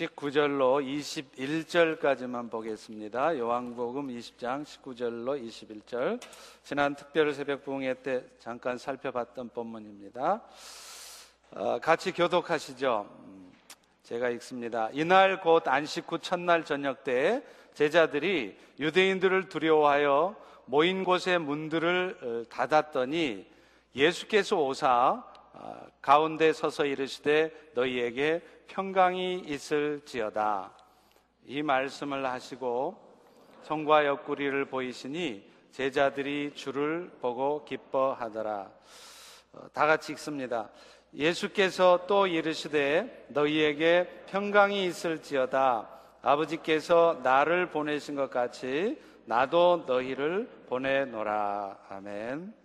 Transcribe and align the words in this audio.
19절로 0.00 0.82
21절까지만 0.82 2.50
보겠습니다. 2.50 3.36
요한복음 3.36 4.08
20장 4.08 4.64
19절로 4.64 5.38
21절. 5.46 6.20
지난 6.62 6.94
특별 6.94 7.32
새벽 7.34 7.64
부흥회 7.64 7.94
때 8.02 8.24
잠깐 8.38 8.78
살펴봤던 8.78 9.50
본문입니다. 9.50 10.42
어, 11.50 11.78
같이 11.80 12.12
교독하시죠. 12.12 13.06
음, 13.24 13.52
제가 14.02 14.30
읽습니다. 14.30 14.88
이날 14.92 15.40
곧 15.40 15.68
안식 15.68 16.10
후 16.10 16.18
첫날 16.18 16.64
저녁 16.64 17.04
때 17.04 17.42
제자들이 17.74 18.56
유대인들을 18.78 19.48
두려워하여 19.50 20.34
모인 20.64 21.04
곳의 21.04 21.40
문들을 21.40 22.18
어, 22.22 22.48
닫았더니 22.48 23.46
예수께서 23.94 24.56
오사 24.56 24.88
아, 24.88 25.29
가운데 26.00 26.52
서서 26.52 26.86
이르시되 26.86 27.52
너희에게 27.74 28.42
평강이 28.68 29.40
있을지어다. 29.40 30.72
이 31.46 31.62
말씀을 31.62 32.24
하시고 32.26 32.96
성과 33.62 34.06
옆구리를 34.06 34.64
보이시니 34.66 35.50
제자들이 35.72 36.52
주를 36.54 37.10
보고 37.20 37.64
기뻐하더라. 37.64 38.70
어, 39.52 39.66
다 39.72 39.86
같이 39.86 40.12
읽습니다. 40.12 40.70
예수께서 41.14 42.06
또 42.06 42.26
이르시되 42.26 43.26
너희에게 43.28 44.24
평강이 44.26 44.84
있을지어다. 44.86 45.88
아버지께서 46.22 47.20
나를 47.22 47.70
보내신 47.70 48.14
것 48.14 48.30
같이 48.30 49.00
나도 49.24 49.84
너희를 49.86 50.48
보내노라. 50.68 51.78
아멘. 51.88 52.59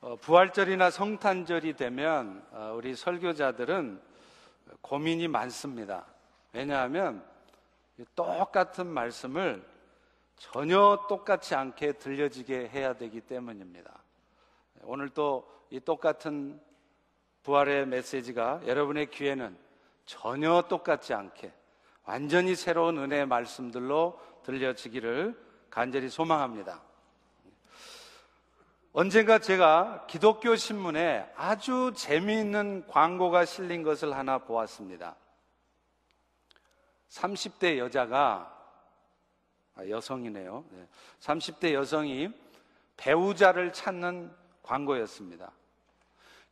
어, 0.00 0.16
부활절이나 0.16 0.90
성탄절이 0.90 1.74
되면 1.74 2.46
어, 2.52 2.74
우리 2.76 2.94
설교자들은 2.94 4.00
고민이 4.80 5.28
많습니다. 5.28 6.06
왜냐하면 6.52 7.24
똑같은 8.14 8.86
말씀을 8.86 9.64
전혀 10.36 11.06
똑같지 11.08 11.54
않게 11.54 11.92
들려지게 11.92 12.68
해야 12.68 12.94
되기 12.94 13.20
때문입니다. 13.20 14.02
오늘 14.82 15.08
또 15.10 15.56
이 15.70 15.80
똑같은 15.80 16.60
부활의 17.42 17.86
메시지가 17.86 18.62
여러분의 18.66 19.10
귀에는 19.10 19.56
전혀 20.04 20.62
똑같지 20.68 21.12
않게 21.12 21.52
완전히 22.04 22.54
새로운 22.54 22.98
은혜의 22.98 23.26
말씀들로 23.26 24.20
들려지기를 24.44 25.36
간절히 25.68 26.08
소망합니다. 26.08 26.82
언젠가 28.98 29.38
제가 29.38 30.06
기독교 30.06 30.56
신문에 30.56 31.30
아주 31.36 31.92
재미있는 31.94 32.86
광고가 32.88 33.44
실린 33.44 33.82
것을 33.82 34.16
하나 34.16 34.38
보았습니다. 34.38 35.16
30대 37.10 37.76
여자가, 37.76 38.50
아, 39.74 39.86
여성이네요. 39.86 40.64
30대 41.20 41.74
여성이 41.74 42.30
배우자를 42.96 43.74
찾는 43.74 44.34
광고였습니다. 44.62 45.52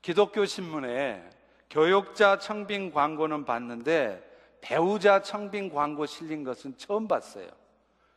기독교 0.03 0.45
신문에 0.45 1.27
교육자 1.71 2.39
청빙 2.39 2.93
광고는 2.93 3.47
봤는데 3.47 4.23
배우자 4.61 5.23
청빙 5.23 5.71
광고 5.71 6.05
실린 6.05 6.45
것은 6.45 6.77
처음 6.77 7.09
봤어요. 7.09 7.49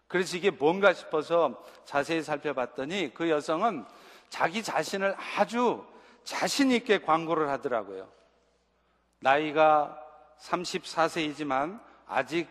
그래서 0.09 0.35
이게 0.35 0.49
뭔가 0.49 0.91
싶어서 0.91 1.63
자세히 1.85 2.21
살펴봤더니 2.21 3.13
그 3.13 3.29
여성은 3.29 3.85
자기 4.29 4.61
자신을 4.63 5.15
아주 5.37 5.85
자신 6.23 6.71
있게 6.71 6.99
광고를 6.99 7.49
하더라고요. 7.49 8.09
나이가 9.19 9.97
34세이지만 10.39 11.79
아직 12.05 12.47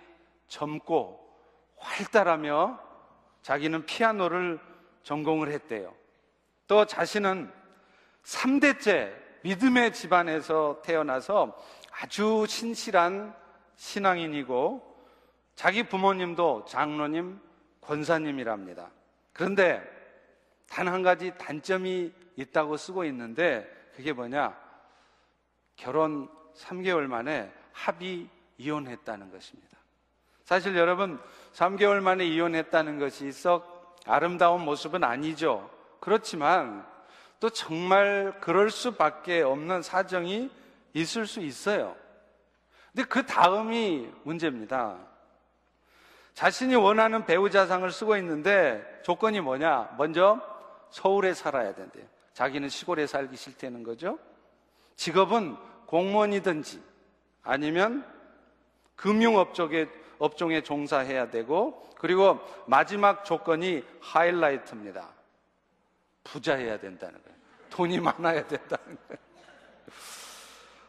젊고 0.48 1.24
활달하며 1.76 2.80
자기는 3.42 3.86
피아노를 3.86 4.58
전공을 5.02 5.52
했대요. 5.52 5.94
또 6.66 6.84
자신은 6.84 7.52
3대째 8.24 9.14
믿음의 9.42 9.92
집안에서 9.92 10.80
태어나서 10.82 11.56
아주 11.92 12.44
신실한 12.48 13.34
신앙인이고 13.76 14.96
자기 15.54 15.84
부모님도 15.84 16.64
장로님, 16.66 17.40
권사님이랍니다. 17.80 18.90
그런데 19.32 19.95
단 20.68 20.88
한 20.88 21.02
가지 21.02 21.32
단점이 21.38 22.12
있다고 22.36 22.76
쓰고 22.76 23.04
있는데 23.06 23.66
그게 23.94 24.12
뭐냐? 24.12 24.56
결혼 25.76 26.28
3개월 26.56 27.06
만에 27.06 27.52
합의 27.72 28.28
이혼했다는 28.58 29.30
것입니다. 29.30 29.76
사실 30.44 30.76
여러분 30.76 31.20
3개월 31.54 32.00
만에 32.00 32.24
이혼했다는 32.26 32.98
것이 32.98 33.32
썩 33.32 33.96
아름다운 34.06 34.64
모습은 34.64 35.02
아니죠. 35.02 35.70
그렇지만 36.00 36.86
또 37.40 37.50
정말 37.50 38.38
그럴 38.40 38.70
수밖에 38.70 39.42
없는 39.42 39.82
사정이 39.82 40.50
있을 40.94 41.26
수 41.26 41.40
있어요. 41.40 41.96
근데 42.92 43.06
그 43.08 43.26
다음이 43.26 44.10
문제입니다. 44.22 44.96
자신이 46.32 46.76
원하는 46.76 47.26
배우자상을 47.26 47.90
쓰고 47.90 48.16
있는데 48.18 49.00
조건이 49.02 49.40
뭐냐? 49.40 49.94
먼저 49.98 50.40
서울에 50.96 51.34
살아야 51.34 51.74
된대요. 51.74 52.06
자기는 52.32 52.70
시골에 52.70 53.06
살기 53.06 53.36
싫다는 53.36 53.82
거죠. 53.82 54.18
직업은 54.96 55.54
공무원이든지 55.84 56.82
아니면 57.42 58.06
금융업종에 58.96 59.88
업종에 60.18 60.62
종사해야 60.62 61.28
되고 61.28 61.86
그리고 61.98 62.40
마지막 62.66 63.26
조건이 63.26 63.84
하이라이트입니다. 64.00 65.06
부자해야 66.24 66.80
된다는 66.80 67.22
거예요. 67.22 67.36
돈이 67.68 68.00
많아야 68.00 68.46
된다는 68.46 68.96
거예요. 69.06 69.26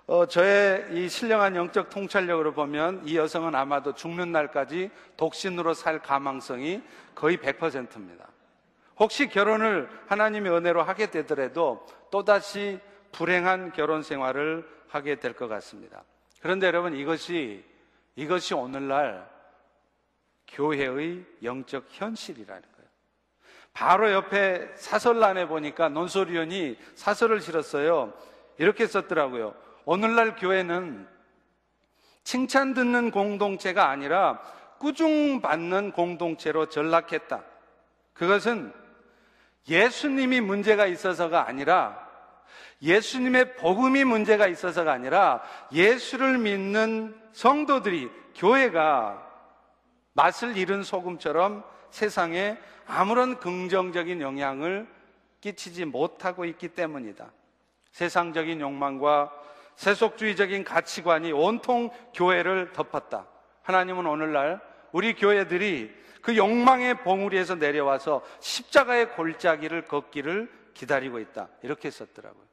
어, 0.08 0.26
저의 0.26 0.88
이 0.94 1.10
신령한 1.10 1.58
영적 1.58 1.90
통찰력으로 1.90 2.54
보면 2.54 3.06
이 3.06 3.18
여성은 3.18 3.56
아마도 3.56 3.94
죽는 3.94 4.32
날까지 4.32 4.90
독신으로 5.18 5.74
살 5.74 6.02
가망성이 6.02 6.82
거의 7.14 7.38
100%입니다. 7.38 8.30
혹시 9.00 9.28
결혼을 9.28 9.90
하나님의 10.08 10.52
은혜로 10.52 10.84
하게 10.84 11.12
되더라도 11.12 11.86
또다시 12.12 12.80
불행한 13.12 13.74
결혼 13.74 14.02
생활을 14.04 14.68
하게 14.90 15.16
될 15.16 15.34
것 15.34 15.48
같습니다. 15.48 16.04
그런데 16.42 16.68
여러분 16.68 16.96
이것이 16.96 17.64
이것이 18.16 18.54
오늘날 18.54 19.30
교회의 20.48 21.26
영적 21.44 21.86
현실이라는 21.90 22.62
거예요. 22.62 22.90
바로 23.74 24.12
옆에 24.12 24.72
사설란에 24.76 25.48
보니까 25.48 25.90
논소리원이 25.90 26.78
사설을 26.96 27.42
실었어요. 27.42 28.14
이렇게 28.58 28.88
썼더라고요. 28.88 29.54
오늘날 29.86 30.36
교회는 30.36 31.08
칭찬 32.24 32.74
듣는 32.74 33.12
공동체가 33.12 33.90
아니라 33.90 34.42
꾸중받는 34.80 35.92
공동체로 35.92 36.68
전락했다. 36.68 37.44
그것은 38.14 38.74
예수님이 39.68 40.42
문제가 40.42 40.86
있어서가 40.86 41.48
아니라 41.48 42.08
예수님의 42.82 43.56
복음이 43.56 44.04
문제가 44.04 44.48
있어서가 44.48 44.92
아니라 44.92 45.42
예수를 45.72 46.38
믿는 46.38 47.20
성도들이 47.34 48.10
교회가 48.36 49.26
맛을 50.14 50.58
잃은 50.58 50.84
소금처럼 50.84 51.64
세상에 51.90 52.58
아무런 52.86 53.40
긍정적인 53.40 54.22
영향을 54.22 54.88
끼치지 55.42 55.86
못하고 55.86 56.46
있기 56.46 56.70
때문이다. 56.70 57.32
세상적인 57.92 58.62
욕망과 58.62 59.32
세속주의적인 59.76 60.64
가치관이 60.64 61.32
온통 61.32 61.90
교회를 62.14 62.74
덮었다. 62.74 63.28
하나님은 63.64 64.06
오늘날 64.06 64.60
우리 64.92 65.14
교회들이 65.14 65.94
그 66.28 66.36
욕망의 66.36 67.04
봉우리에서 67.04 67.56
내려와서 67.56 68.22
십자가의 68.42 69.14
골짜기를 69.14 69.86
걷기를 69.86 70.52
기다리고 70.74 71.20
있다. 71.20 71.48
이렇게 71.62 71.90
썼더라고요. 71.90 72.44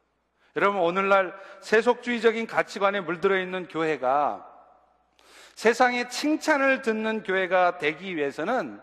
여러분, 0.54 0.80
오늘날 0.80 1.36
세속주의적인 1.60 2.46
가치관에 2.46 3.00
물들어 3.00 3.36
있는 3.36 3.66
교회가 3.66 4.48
세상의 5.56 6.08
칭찬을 6.08 6.82
듣는 6.82 7.24
교회가 7.24 7.78
되기 7.78 8.14
위해서는 8.14 8.80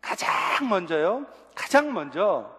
가장 0.00 0.30
먼저요, 0.70 1.26
가장 1.54 1.92
먼저 1.92 2.50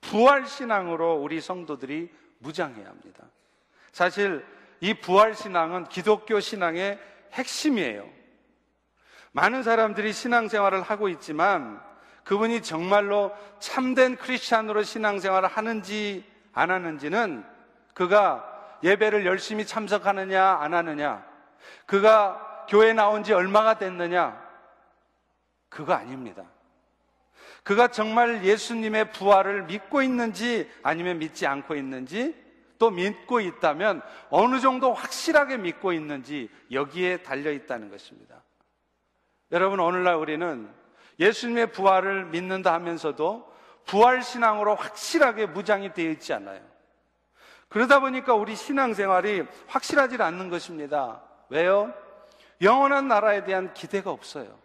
부활신앙으로 0.00 1.16
우리 1.16 1.42
성도들이 1.42 2.10
무장해야 2.38 2.86
합니다. 2.86 3.24
사실 3.92 4.42
이 4.80 4.94
부활신앙은 4.94 5.90
기독교 5.90 6.40
신앙의 6.40 6.98
핵심이에요. 7.34 8.17
많은 9.38 9.62
사람들이 9.62 10.12
신앙생활을 10.12 10.82
하고 10.82 11.08
있지만 11.08 11.80
그분이 12.24 12.60
정말로 12.60 13.32
참된 13.60 14.16
크리스찬으로 14.16 14.82
신앙생활을 14.82 15.48
하는지 15.48 16.24
안 16.52 16.72
하는지는 16.72 17.44
그가 17.94 18.44
예배를 18.82 19.26
열심히 19.26 19.64
참석하느냐, 19.64 20.58
안 20.60 20.74
하느냐, 20.74 21.24
그가 21.86 22.66
교회 22.68 22.92
나온 22.92 23.22
지 23.22 23.32
얼마가 23.32 23.78
됐느냐, 23.78 24.44
그거 25.68 25.92
아닙니다. 25.92 26.42
그가 27.62 27.88
정말 27.88 28.44
예수님의 28.44 29.12
부활을 29.12 29.66
믿고 29.66 30.02
있는지 30.02 30.68
아니면 30.82 31.20
믿지 31.20 31.46
않고 31.46 31.76
있는지 31.76 32.34
또 32.80 32.90
믿고 32.90 33.38
있다면 33.38 34.02
어느 34.30 34.58
정도 34.58 34.92
확실하게 34.92 35.58
믿고 35.58 35.92
있는지 35.92 36.50
여기에 36.72 37.18
달려 37.18 37.52
있다는 37.52 37.88
것입니다. 37.88 38.42
여러분, 39.50 39.80
오늘날 39.80 40.16
우리는 40.16 40.68
예수님의 41.18 41.72
부활을 41.72 42.26
믿는다 42.26 42.72
하면서도 42.74 43.50
부활 43.86 44.22
신앙으로 44.22 44.74
확실하게 44.74 45.46
무장이 45.46 45.94
되어 45.94 46.10
있지 46.10 46.32
않아요. 46.34 46.60
그러다 47.68 48.00
보니까 48.00 48.34
우리 48.34 48.54
신앙생활이 48.54 49.44
확실하지 49.66 50.20
않는 50.20 50.50
것입니다. 50.50 51.22
왜요? 51.48 51.92
영원한 52.60 53.08
나라에 53.08 53.44
대한 53.44 53.72
기대가 53.74 54.10
없어요. 54.10 54.58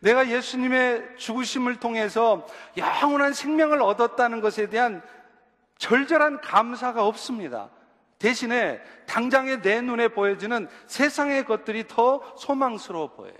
내가 0.00 0.28
예수님의 0.28 1.16
죽으심을 1.16 1.76
통해서 1.76 2.46
영원한 2.76 3.32
생명을 3.32 3.80
얻었다는 3.82 4.40
것에 4.40 4.68
대한 4.68 5.02
절절한 5.78 6.40
감사가 6.40 7.06
없습니다. 7.06 7.70
대신에 8.20 8.80
당장에 9.06 9.62
내 9.62 9.80
눈에 9.80 10.08
보여지는 10.08 10.68
세상의 10.86 11.46
것들이 11.46 11.88
더 11.88 12.22
소망스러워 12.36 13.14
보여요. 13.14 13.34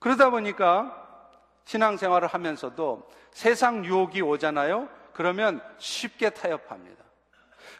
그러다 0.00 0.30
보니까 0.30 1.30
신앙생활을 1.64 2.28
하면서도 2.28 3.08
세상 3.30 3.84
유혹이 3.84 4.22
오잖아요. 4.22 4.88
그러면 5.12 5.62
쉽게 5.78 6.30
타협합니다. 6.30 7.04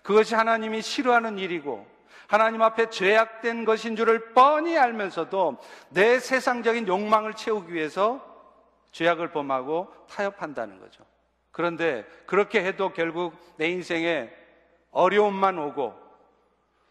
그것이 0.02 0.36
하나님이 0.36 0.80
싫어하는 0.80 1.38
일이고 1.38 1.86
하나님 2.28 2.62
앞에 2.62 2.90
죄악된 2.90 3.64
것인 3.64 3.96
줄을 3.96 4.32
뻔히 4.34 4.78
알면서도 4.78 5.58
내 5.88 6.20
세상적인 6.20 6.86
욕망을 6.86 7.34
채우기 7.34 7.72
위해서 7.72 8.24
죄악을 8.92 9.32
범하고 9.32 9.92
타협한다는 10.08 10.78
거죠. 10.78 11.04
그런데 11.50 12.06
그렇게 12.26 12.62
해도 12.62 12.92
결국 12.92 13.34
내 13.56 13.68
인생에 13.68 14.30
어려움만 14.90 15.58
오고 15.58 16.08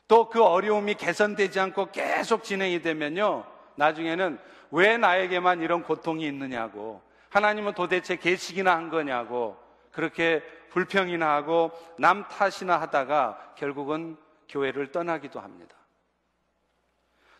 또 0.07 0.29
그 0.29 0.43
어려움이 0.43 0.95
개선되지 0.95 1.59
않고 1.59 1.91
계속 1.91 2.43
진행이 2.43 2.81
되면요. 2.81 3.45
나중에는 3.75 4.39
왜 4.71 4.97
나에게만 4.97 5.61
이런 5.61 5.83
고통이 5.83 6.25
있느냐고 6.25 7.01
하나님은 7.29 7.73
도대체 7.73 8.15
계시기나 8.15 8.75
한 8.75 8.89
거냐고 8.89 9.57
그렇게 9.91 10.41
불평이나 10.69 11.33
하고 11.33 11.71
남 11.97 12.27
탓이나 12.27 12.79
하다가 12.79 13.53
결국은 13.55 14.17
교회를 14.49 14.91
떠나기도 14.91 15.39
합니다. 15.39 15.75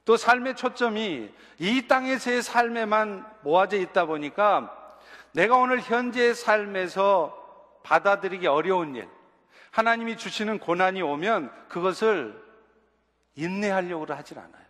또 0.06 0.16
삶의 0.16 0.56
초점이 0.56 1.30
이 1.60 1.88
땅에서의 1.88 2.42
삶에만 2.42 3.26
모아져 3.42 3.78
있다 3.78 4.06
보니까 4.06 4.74
내가 5.34 5.58
오늘 5.58 5.82
현재의 5.82 6.34
삶에서 6.34 7.36
받아들이기 7.84 8.48
어려운 8.48 8.96
일, 8.96 9.08
하나님이 9.78 10.18
주시는 10.18 10.58
고난이 10.58 11.04
오면 11.04 11.52
그것을 11.70 12.36
인내하려고 13.36 14.12
하질 14.12 14.40
않아요. 14.40 14.66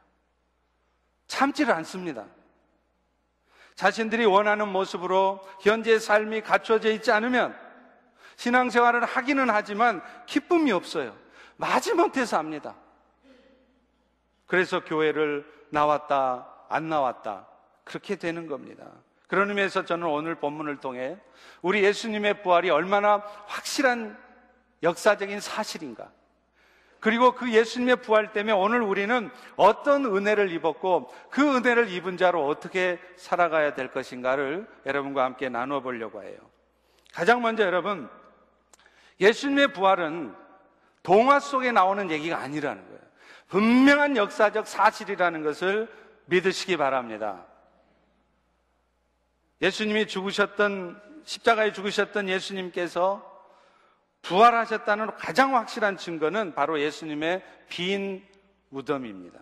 참지를 1.28 1.74
않습니다. 1.76 2.26
자신들이 3.76 4.26
원하는 4.26 4.68
모습으로 4.68 5.40
현재의 5.62 6.02
삶이 6.02 6.42
갖춰져 6.42 6.92
있지 6.92 7.14
않으면 7.14 7.58
신앙생활을 8.36 9.06
하기는 9.06 9.50
하지만 9.50 10.02
기쁨이 10.26 10.74
없어요. 10.74 11.16
마지못해서 11.56 12.38
합니다. 12.38 12.76
그래서 14.46 14.84
교회를 14.84 15.50
나왔다, 15.70 16.54
안 16.68 16.90
나왔다. 16.90 17.48
그렇게 17.86 18.18
되는 18.18 18.48
겁니다. 18.48 18.92
그런 19.30 19.48
의미에서 19.48 19.86
저는 19.86 20.06
오늘 20.06 20.36
본문을 20.36 20.82
통해 20.82 21.18
우리 21.62 21.82
예수님의 21.86 22.44
부활이 22.44 22.70
얼마나 22.70 23.24
확실한 23.46 24.27
역사적인 24.84 25.40
사실인가. 25.40 26.12
그리고 27.00 27.34
그 27.34 27.52
예수님의 27.52 27.98
부활 27.98 28.34
때문에 28.34 28.54
오늘 28.54 28.82
우리는 28.82 29.30
어떤 29.56 30.06
은혜를 30.06 30.52
입었고 30.52 31.14
그 31.30 31.56
은혜를 31.56 31.90
입은 31.90 32.18
자로 32.18 32.48
어떻게 32.48 33.00
살아가야 33.16 33.76
될 33.76 33.92
것인가를 33.92 34.68
여러분과 34.86 35.24
함께 35.24 35.50
나눠 35.50 35.82
보려고 35.82 36.24
해요. 36.24 36.38
가장 37.14 37.42
먼저 37.42 37.64
여러분, 37.64 38.10
예수님의 39.20 39.74
부활은 39.74 40.36
동화 41.04 41.40
속에 41.40 41.72
나오는 41.72 42.12
얘기가 42.12 42.38
아니라는 42.38 42.84
거예요. 42.86 43.02
분명한 43.48 44.18
역사적 44.18 44.68
사실이라는 44.68 45.44
것을 45.44 45.88
믿으시기 46.26 46.78
바랍니다. 46.78 47.46
예수님이 49.62 50.08
죽으셨던, 50.08 51.02
십자가에 51.24 51.72
죽으셨던 51.72 52.30
예수님께서 52.30 53.37
부활하셨다는 54.28 55.16
가장 55.18 55.56
확실한 55.56 55.98
증거는 55.98 56.54
바로 56.54 56.80
예수님의 56.80 57.42
빈 57.70 58.26
무덤입니다. 58.70 59.40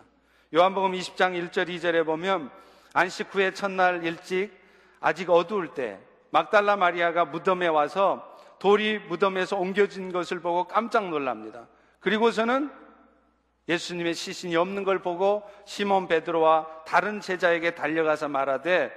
요한복음 0.54 0.92
20장 0.92 1.50
1절 1.50 1.68
2절에 1.68 2.06
보면 2.06 2.50
안식 2.94 3.34
후에 3.34 3.52
첫날 3.52 4.04
일찍 4.04 4.52
아직 5.00 5.28
어두울 5.30 5.74
때 5.74 5.98
막달라 6.30 6.76
마리아가 6.76 7.24
무덤에 7.24 7.66
와서 7.66 8.36
돌이 8.58 9.00
무덤에서 9.00 9.56
옮겨진 9.56 10.12
것을 10.12 10.40
보고 10.40 10.64
깜짝 10.64 11.08
놀랍니다. 11.08 11.66
그리고서는 12.00 12.70
예수님의 13.68 14.14
시신이 14.14 14.54
없는 14.54 14.84
걸 14.84 15.00
보고 15.00 15.42
시몬 15.64 16.06
베드로와 16.06 16.84
다른 16.86 17.20
제자에게 17.20 17.74
달려가서 17.74 18.28
말하되 18.28 18.92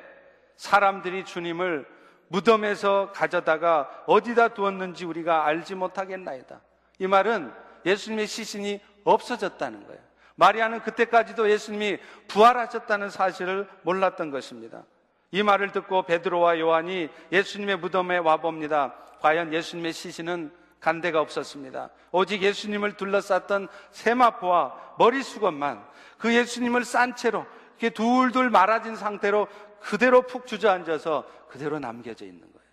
사람들이 0.56 1.26
주님을 1.26 1.88
무덤에서 2.30 3.12
가져다가 3.14 3.90
어디다 4.06 4.50
두었는지 4.50 5.06
우리가 5.06 5.46
알지 5.46 5.76
못하겠나이다. 5.76 6.62
이 7.00 7.08
말은 7.08 7.52
예수님의 7.86 8.28
시신이 8.28 8.82
없어졌다는 9.04 9.86
거예요. 9.88 10.02
마리아는 10.36 10.82
그때까지도 10.82 11.50
예수님이 11.50 11.98
부활하셨다는 12.28 13.10
사실을 13.10 13.68
몰랐던 13.82 14.32
것입니다. 14.32 14.84
이 15.32 15.44
말을 15.44 15.72
듣고 15.72 16.04
베드로와 16.04 16.60
요한이 16.60 17.10
예수님의 17.32 17.78
무덤에 17.78 18.18
와봅니다. 18.18 18.96
과연 19.20 19.54
예수님의 19.54 19.94
시신은 19.94 20.52
간 20.80 21.02
데가 21.02 21.20
없었습니다. 21.20 21.90
오직 22.12 22.42
예수님을 22.42 22.96
둘러쌌던 22.96 23.68
세마포와 23.92 24.96
머리 24.98 25.22
수건만 25.22 25.86
그 26.18 26.34
예수님을 26.34 26.86
싼 26.86 27.16
채로 27.16 27.46
이렇게 27.78 27.90
둘둘 27.90 28.50
말아진 28.50 28.96
상태로 28.96 29.48
그대로 29.82 30.24
푹 30.24 30.48
주저앉아서 30.48 31.26
그대로 31.50 31.80
남겨져 31.80 32.26
있는 32.26 32.42
거예요. 32.42 32.70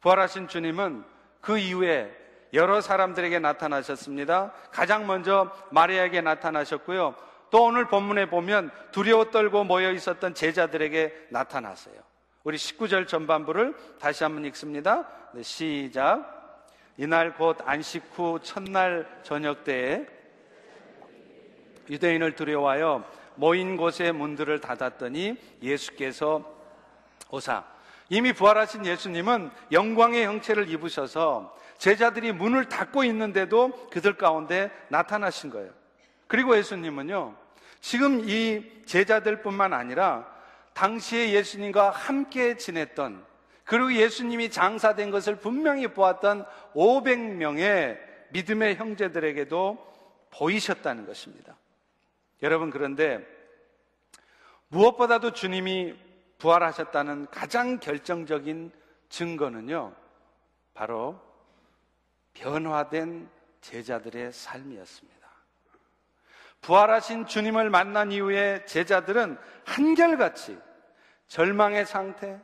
부활하신 0.00 0.48
주님은 0.48 1.04
그 1.40 1.58
이후에 1.58 2.14
여러 2.54 2.80
사람들에게 2.80 3.38
나타나셨습니다. 3.38 4.52
가장 4.70 5.06
먼저 5.06 5.50
마리아에게 5.70 6.20
나타나셨고요. 6.20 7.14
또 7.50 7.64
오늘 7.64 7.86
본문에 7.86 8.26
보면 8.26 8.70
두려워 8.92 9.30
떨고 9.30 9.64
모여 9.64 9.92
있었던 9.92 10.34
제자들에게 10.34 11.28
나타났어요. 11.30 11.96
우리 12.44 12.56
19절 12.56 13.06
전반부를 13.08 13.74
다시 13.98 14.24
한번 14.24 14.44
읽습니다. 14.46 15.08
네, 15.32 15.42
시작. 15.42 16.64
이날 16.96 17.34
곧 17.34 17.58
안식 17.64 18.04
후 18.14 18.38
첫날 18.42 19.06
저녁 19.22 19.64
때에 19.64 20.06
유대인을 21.90 22.34
두려워하여 22.34 23.04
모인 23.38 23.76
곳의 23.76 24.12
문들을 24.12 24.60
닫았더니 24.60 25.36
예수께서 25.62 26.44
오사 27.30 27.64
이미 28.08 28.32
부활하신 28.32 28.84
예수님은 28.84 29.50
영광의 29.70 30.26
형체를 30.26 30.68
입으셔서 30.68 31.56
제자들이 31.78 32.32
문을 32.32 32.68
닫고 32.68 33.04
있는데도 33.04 33.70
그들 33.90 34.16
가운데 34.16 34.72
나타나신 34.88 35.50
거예요. 35.50 35.70
그리고 36.26 36.56
예수님은요, 36.56 37.36
지금 37.80 38.28
이 38.28 38.64
제자들 38.86 39.42
뿐만 39.42 39.72
아니라 39.72 40.26
당시에 40.72 41.30
예수님과 41.30 41.90
함께 41.90 42.56
지냈던 42.56 43.24
그리고 43.62 43.92
예수님이 43.92 44.50
장사된 44.50 45.12
것을 45.12 45.36
분명히 45.36 45.86
보았던 45.86 46.44
500명의 46.74 47.98
믿음의 48.30 48.76
형제들에게도 48.76 49.86
보이셨다는 50.30 51.06
것입니다. 51.06 51.56
여러분, 52.42 52.70
그런데 52.70 53.26
무엇보다도 54.68 55.32
주님이 55.32 55.94
부활하셨다는 56.38 57.26
가장 57.30 57.78
결정적인 57.80 58.72
증거는요, 59.08 59.94
바로 60.74 61.20
변화된 62.34 63.28
제자들의 63.60 64.32
삶이었습니다. 64.32 65.18
부활하신 66.60 67.26
주님을 67.26 67.70
만난 67.70 68.12
이후에 68.12 68.64
제자들은 68.66 69.38
한결같이 69.64 70.58
절망의 71.28 71.86
상태, 71.86 72.40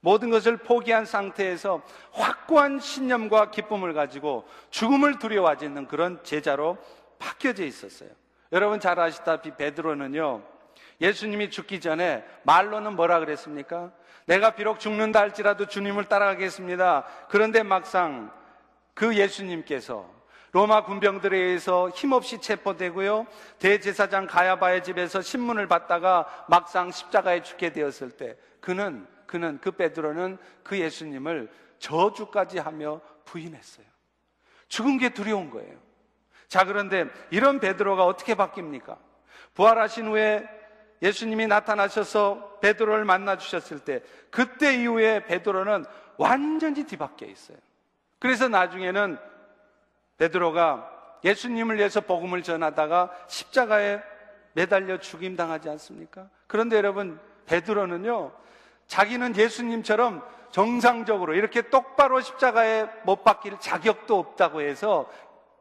모든 0.00 0.30
것을 0.30 0.56
포기한 0.56 1.04
상태에서 1.04 1.82
확고한 2.12 2.78
신념과 2.80 3.50
기쁨을 3.50 3.92
가지고 3.92 4.48
죽음을 4.70 5.18
두려워하지 5.18 5.66
않는 5.66 5.88
그런 5.88 6.22
제자로 6.24 6.78
바뀌어져 7.18 7.64
있었어요. 7.64 8.10
여러분 8.52 8.80
잘 8.80 8.98
아시다시피 8.98 9.56
베드로는요. 9.56 10.42
예수님이 11.00 11.50
죽기 11.50 11.80
전에 11.80 12.24
말로는 12.42 12.96
뭐라 12.96 13.20
그랬습니까? 13.20 13.92
내가 14.26 14.54
비록 14.54 14.80
죽는다 14.80 15.20
할지라도 15.20 15.66
주님을 15.66 16.04
따라가겠습니다. 16.04 17.04
그런데 17.28 17.62
막상 17.62 18.32
그 18.94 19.16
예수님께서 19.16 20.08
로마 20.52 20.84
군병들에 20.84 21.36
의해서 21.36 21.88
힘없이 21.90 22.40
체포되고요. 22.40 23.26
대제사장 23.58 24.26
가야바의 24.26 24.82
집에서 24.82 25.22
신문을 25.22 25.68
받다가 25.68 26.46
막상 26.48 26.90
십자가에 26.90 27.42
죽게 27.42 27.72
되었을 27.72 28.10
때 28.10 28.36
그는 28.60 29.06
그는 29.26 29.58
그 29.60 29.70
베드로는 29.70 30.38
그 30.64 30.78
예수님을 30.78 31.50
저주까지 31.78 32.58
하며 32.58 33.00
부인했어요. 33.24 33.86
죽은 34.68 34.98
게 34.98 35.10
두려운 35.10 35.50
거예요. 35.50 35.78
자, 36.50 36.64
그런데 36.64 37.06
이런 37.30 37.60
베드로가 37.60 38.04
어떻게 38.04 38.34
바뀝니까? 38.34 38.98
부활하신 39.54 40.08
후에 40.08 40.48
예수님이 41.00 41.46
나타나셔서 41.46 42.58
베드로를 42.60 43.04
만나 43.04 43.38
주셨을 43.38 43.78
때 43.78 44.02
그때 44.30 44.74
이후에 44.74 45.24
베드로는 45.26 45.84
완전히 46.18 46.84
뒤바뀌어 46.84 47.28
있어요. 47.28 47.56
그래서 48.18 48.48
나중에는 48.48 49.16
베드로가 50.18 50.90
예수님을 51.22 51.78
위해서 51.78 52.00
복음을 52.00 52.42
전하다가 52.42 53.12
십자가에 53.28 54.02
매달려 54.52 54.98
죽임 54.98 55.36
당하지 55.36 55.70
않습니까? 55.70 56.28
그런데 56.48 56.76
여러분 56.76 57.20
베드로는요 57.46 58.32
자기는 58.88 59.36
예수님처럼 59.36 60.26
정상적으로 60.50 61.34
이렇게 61.34 61.70
똑바로 61.70 62.20
십자가에 62.20 62.88
못 63.04 63.22
박힐 63.22 63.60
자격도 63.60 64.18
없다고 64.18 64.62
해서 64.62 65.08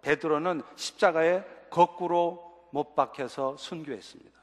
베드로는 0.01 0.61
십자가에 0.75 1.43
거꾸로 1.69 2.67
못 2.71 2.95
박혀서 2.95 3.57
순교했습니다. 3.57 4.39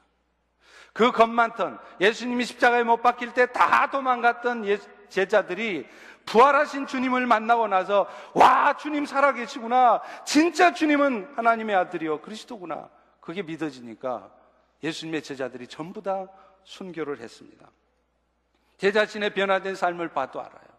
그겁 0.93 1.29
많던 1.29 1.79
예수님이 2.01 2.45
십자가에 2.45 2.83
못 2.83 3.01
박힐 3.01 3.33
때 3.33 3.45
다 3.47 3.89
도망갔던 3.91 4.65
제자들이 5.09 5.87
부활하신 6.25 6.87
주님을 6.87 7.25
만나고 7.27 7.67
나서 7.67 8.07
와 8.33 8.75
주님 8.75 9.05
살아계시구나 9.05 10.01
진짜 10.25 10.73
주님은 10.73 11.33
하나님의 11.35 11.75
아들이요 11.75 12.21
그리스도구나 12.21 12.89
그게 13.21 13.43
믿어지니까 13.43 14.29
예수님의 14.83 15.21
제자들이 15.23 15.67
전부 15.67 16.01
다 16.01 16.27
순교를 16.63 17.19
했습니다. 17.19 17.69
제 18.77 18.91
자신의 18.91 19.33
변화된 19.33 19.75
삶을 19.75 20.09
봐도 20.09 20.39
알아요. 20.39 20.76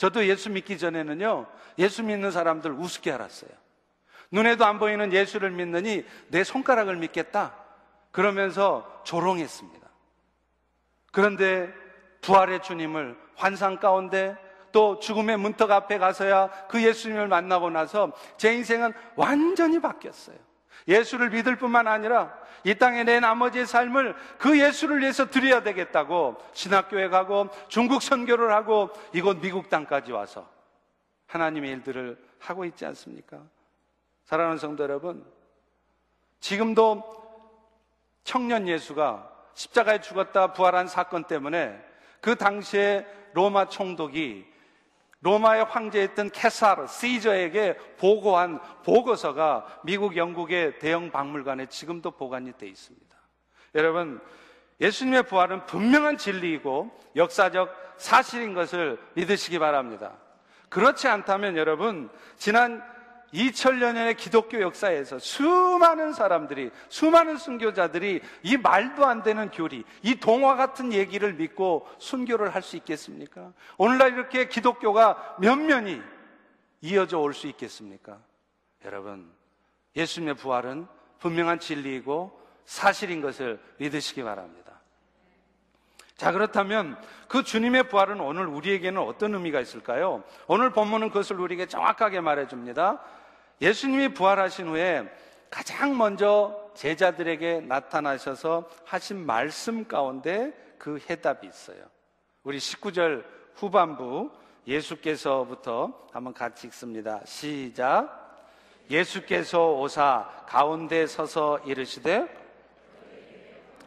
저도 0.00 0.26
예수 0.26 0.48
믿기 0.48 0.78
전에는요, 0.78 1.46
예수 1.76 2.02
믿는 2.02 2.30
사람들 2.30 2.72
우습게 2.72 3.12
알았어요. 3.12 3.50
눈에도 4.30 4.64
안 4.64 4.78
보이는 4.78 5.12
예수를 5.12 5.50
믿느니 5.50 6.06
내 6.28 6.42
손가락을 6.42 6.96
믿겠다. 6.96 7.54
그러면서 8.10 9.02
조롱했습니다. 9.04 9.86
그런데 11.12 11.70
부활의 12.22 12.62
주님을 12.62 13.14
환상 13.36 13.76
가운데 13.76 14.38
또 14.72 14.98
죽음의 15.00 15.36
문턱 15.36 15.70
앞에 15.70 15.98
가서야 15.98 16.48
그 16.68 16.82
예수님을 16.82 17.28
만나고 17.28 17.68
나서 17.68 18.12
제 18.38 18.54
인생은 18.54 18.94
완전히 19.16 19.82
바뀌었어요. 19.82 20.38
예수를 20.88 21.30
믿을 21.30 21.56
뿐만 21.56 21.86
아니라 21.86 22.38
이 22.64 22.74
땅에 22.74 23.04
내 23.04 23.20
나머지의 23.20 23.66
삶을 23.66 24.14
그 24.38 24.60
예수를 24.60 25.00
위해서 25.00 25.30
드려야 25.30 25.62
되겠다고 25.62 26.36
신학교에 26.52 27.08
가고 27.08 27.48
중국 27.68 28.02
선교를 28.02 28.52
하고 28.52 28.90
이곳 29.14 29.40
미국 29.40 29.68
땅까지 29.68 30.12
와서 30.12 30.48
하나님의 31.26 31.70
일들을 31.72 32.18
하고 32.40 32.64
있지 32.64 32.84
않습니까? 32.86 33.40
사랑하는 34.24 34.58
성도 34.58 34.82
여러분, 34.84 35.24
지금도 36.40 37.02
청년 38.24 38.68
예수가 38.68 39.30
십자가에 39.54 40.00
죽었다 40.00 40.52
부활한 40.52 40.86
사건 40.88 41.24
때문에 41.24 41.80
그 42.20 42.36
당시에 42.36 43.06
로마 43.32 43.68
총독이 43.68 44.46
로마의 45.22 45.64
황제였던 45.64 46.30
캐사르, 46.30 46.86
시저에게 46.86 47.76
보고한 47.98 48.58
보고서가 48.84 49.80
미국, 49.84 50.16
영국의 50.16 50.78
대형 50.78 51.10
박물관에 51.10 51.66
지금도 51.66 52.12
보관이 52.12 52.52
돼 52.52 52.66
있습니다. 52.66 53.16
여러분, 53.74 54.20
예수님의 54.80 55.24
부활은 55.24 55.66
분명한 55.66 56.16
진리이고 56.16 56.90
역사적 57.16 57.94
사실인 57.98 58.54
것을 58.54 58.98
믿으시기 59.14 59.58
바랍니다. 59.58 60.12
그렇지 60.70 61.06
않다면 61.06 61.56
여러분, 61.58 62.08
지난 62.36 62.82
2000년의 63.32 64.16
기독교 64.16 64.60
역사에서 64.60 65.18
수많은 65.18 66.12
사람들이, 66.12 66.70
수많은 66.88 67.36
순교자들이 67.36 68.20
이 68.42 68.56
말도 68.56 69.06
안 69.06 69.22
되는 69.22 69.50
교리, 69.50 69.84
이 70.02 70.16
동화 70.16 70.56
같은 70.56 70.92
얘기를 70.92 71.32
믿고 71.34 71.86
순교를 71.98 72.54
할 72.54 72.62
수 72.62 72.76
있겠습니까? 72.76 73.52
오늘날 73.78 74.12
이렇게 74.12 74.48
기독교가 74.48 75.36
면면이 75.40 76.02
이어져 76.82 77.18
올 77.18 77.32
수 77.34 77.46
있겠습니까? 77.46 78.18
여러분, 78.84 79.30
예수님의 79.96 80.34
부활은 80.34 80.86
분명한 81.18 81.58
진리이고 81.60 82.38
사실인 82.64 83.20
것을 83.20 83.60
믿으시기 83.78 84.22
바랍니다. 84.22 84.80
자, 86.16 86.32
그렇다면 86.32 86.98
그 87.28 87.42
주님의 87.42 87.88
부활은 87.88 88.20
오늘 88.20 88.46
우리에게는 88.46 89.00
어떤 89.00 89.34
의미가 89.34 89.60
있을까요? 89.60 90.22
오늘 90.46 90.70
본문은 90.70 91.08
그것을 91.08 91.40
우리에게 91.40 91.66
정확하게 91.66 92.20
말해줍니다. 92.20 93.00
예수님이 93.60 94.14
부활하신 94.14 94.68
후에 94.68 95.10
가장 95.50 95.96
먼저 95.96 96.70
제자들에게 96.74 97.60
나타나셔서 97.62 98.68
하신 98.84 99.26
말씀 99.26 99.86
가운데 99.86 100.52
그 100.78 100.98
해답이 101.10 101.46
있어요. 101.46 101.84
우리 102.42 102.58
19절 102.58 103.24
후반부 103.56 104.30
예수께서부터 104.66 106.06
한번 106.12 106.32
같이 106.32 106.66
읽습니다. 106.68 107.20
시작. 107.24 108.18
예수께서 108.90 109.72
오사 109.72 110.44
가운데 110.46 111.06
서서 111.06 111.58
이르시되 111.60 112.26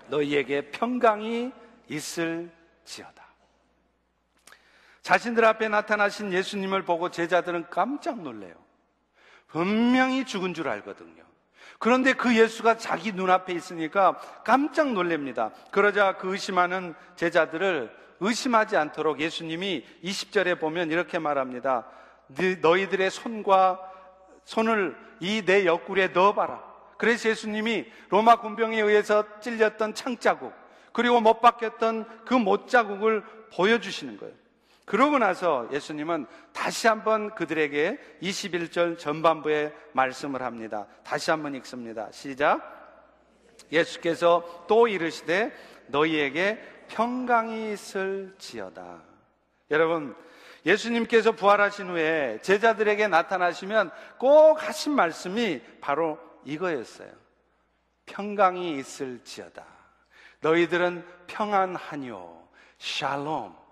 너희에게 0.08 0.72
평강이 0.72 1.52
있을지어다. 1.90 3.24
자신들 5.02 5.44
앞에 5.44 5.68
나타나신 5.68 6.32
예수님을 6.32 6.84
보고 6.84 7.10
제자들은 7.10 7.70
깜짝 7.70 8.22
놀래요. 8.22 8.63
분명히 9.54 10.26
죽은 10.26 10.54
줄 10.54 10.68
알거든요. 10.68 11.24
그런데 11.80 12.14
그 12.14 12.36
예수가 12.36 12.78
자기 12.78 13.12
눈앞에 13.12 13.54
있으니까 13.54 14.18
깜짝 14.44 14.92
놀랍니다. 14.94 15.52
그러자 15.72 16.18
그 16.18 16.32
의심하는 16.32 16.96
제자들을 17.16 17.92
의심하지 18.20 18.78
않도록 18.78 19.20
예수님이 19.20 19.86
20절에 20.04 20.60
보면 20.60 20.92
이렇게 20.92 21.20
말합니다. 21.20 21.86
너희들의 22.62 23.12
손과 23.12 23.80
손을 24.44 24.98
이 25.20 25.44
내 25.46 25.66
옆구리에 25.66 26.10
넣어봐라. 26.10 26.64
그래서 26.98 27.30
예수님이 27.30 27.86
로마 28.10 28.38
군병에 28.38 28.80
의해서 28.82 29.40
찔렸던 29.40 29.94
창자국, 29.94 30.54
그리고 30.94 31.22
못 31.22 31.42
박혔던 31.42 32.24
그 32.26 32.34
못자국을 32.34 33.24
보여주시는 33.54 34.18
거예요. 34.18 34.34
그러고 34.86 35.18
나서 35.18 35.68
예수님은 35.72 36.26
다시 36.52 36.88
한번 36.88 37.34
그들에게 37.36 37.98
21절 38.22 38.98
전반부에 38.98 39.74
말씀을 39.94 40.42
합니다. 40.42 40.88
다시 41.04 41.32
한번 41.32 41.56
읽습니다. 41.56 42.12
시작. 42.12 42.82
예수께서 43.72 44.66
또 44.68 44.88
이르시되 44.88 45.54
너희에게 45.88 46.60
평강이 46.90 47.72
있을지어다. 47.74 49.02
여러분, 49.72 50.16
예수님께서 50.66 51.32
부활하신 51.32 51.90
후에 51.90 52.40
제자들에게 52.42 53.08
나타나시면 53.08 53.92
꼭 54.18 54.68
하신 54.68 54.94
말씀이 54.94 55.62
바로 55.82 56.20
이거였어요. 56.46 57.10
평강이 58.06 58.78
있을지어다. 58.80 59.66
너희들은 60.42 61.06
평안하뇨. 61.28 62.44
샬롬. 62.78 63.63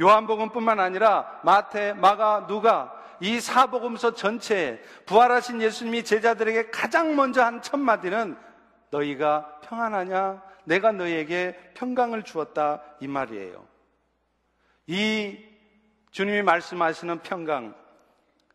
요한복음뿐만 0.00 0.78
아니라 0.80 1.40
마태, 1.44 1.94
마가, 1.94 2.46
누가 2.46 2.94
이 3.20 3.40
사복음서 3.40 4.14
전체에 4.14 4.80
부활하신 5.06 5.60
예수님이 5.60 6.04
제자들에게 6.04 6.70
가장 6.70 7.16
먼저 7.16 7.42
한 7.42 7.60
첫 7.60 7.78
마디는 7.78 8.36
너희가 8.90 9.60
평안하냐? 9.62 10.42
내가 10.64 10.92
너희에게 10.92 11.72
평강을 11.74 12.22
주었다 12.22 12.82
이 13.00 13.08
말이에요. 13.08 13.66
이 14.86 15.38
주님이 16.10 16.42
말씀하시는 16.42 17.18
평강 17.20 17.74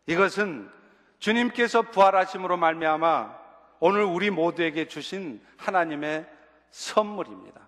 이것은 0.06 0.70
주님께서 1.18 1.82
부활하심으로 1.82 2.56
말미암아 2.56 3.44
오늘 3.80 4.02
우리 4.02 4.30
모두에게 4.30 4.88
주신 4.88 5.44
하나님의 5.56 6.26
선물입니다. 6.70 7.60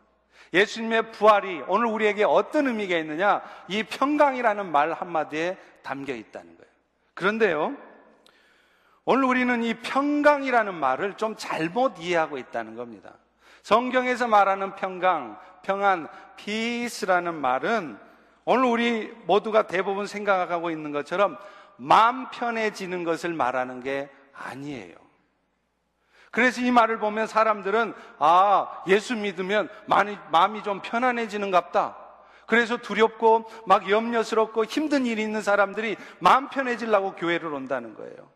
예수님의 0.52 1.12
부활이 1.12 1.62
오늘 1.68 1.86
우리에게 1.86 2.24
어떤 2.24 2.66
의미가 2.68 2.96
있느냐? 2.98 3.42
이 3.68 3.82
평강이라는 3.82 4.70
말 4.70 4.92
한마디에 4.92 5.56
담겨 5.82 6.14
있다는 6.14 6.56
거예요. 6.56 6.70
그런데요, 7.14 7.76
오늘 9.04 9.24
우리는 9.24 9.62
이 9.62 9.74
평강이라는 9.74 10.74
말을 10.74 11.14
좀 11.14 11.36
잘못 11.36 11.94
이해하고 11.98 12.38
있다는 12.38 12.74
겁니다. 12.74 13.12
성경에서 13.62 14.28
말하는 14.28 14.74
평강, 14.76 15.38
평안, 15.62 16.08
피스라는 16.36 17.34
말은 17.34 17.98
오늘 18.44 18.64
우리 18.64 19.12
모두가 19.26 19.66
대부분 19.66 20.06
생각하고 20.06 20.70
있는 20.70 20.92
것처럼 20.92 21.36
마음 21.76 22.30
편해지는 22.30 23.04
것을 23.04 23.32
말하는 23.32 23.80
게 23.82 24.08
아니에요. 24.32 25.05
그래서 26.36 26.60
이 26.60 26.70
말을 26.70 26.98
보면 26.98 27.28
사람들은 27.28 27.94
아, 28.18 28.82
예수 28.88 29.16
믿으면 29.16 29.70
마음이, 29.86 30.18
마음이 30.30 30.62
좀 30.62 30.82
편안해지는갑다. 30.82 31.96
그래서 32.44 32.76
두렵고 32.76 33.46
막 33.64 33.88
염려스럽고 33.88 34.66
힘든 34.66 35.06
일이 35.06 35.22
있는 35.22 35.40
사람들이 35.40 35.96
마음 36.18 36.50
편해지려고 36.50 37.14
교회를 37.14 37.54
온다는 37.54 37.94
거예요. 37.94 38.28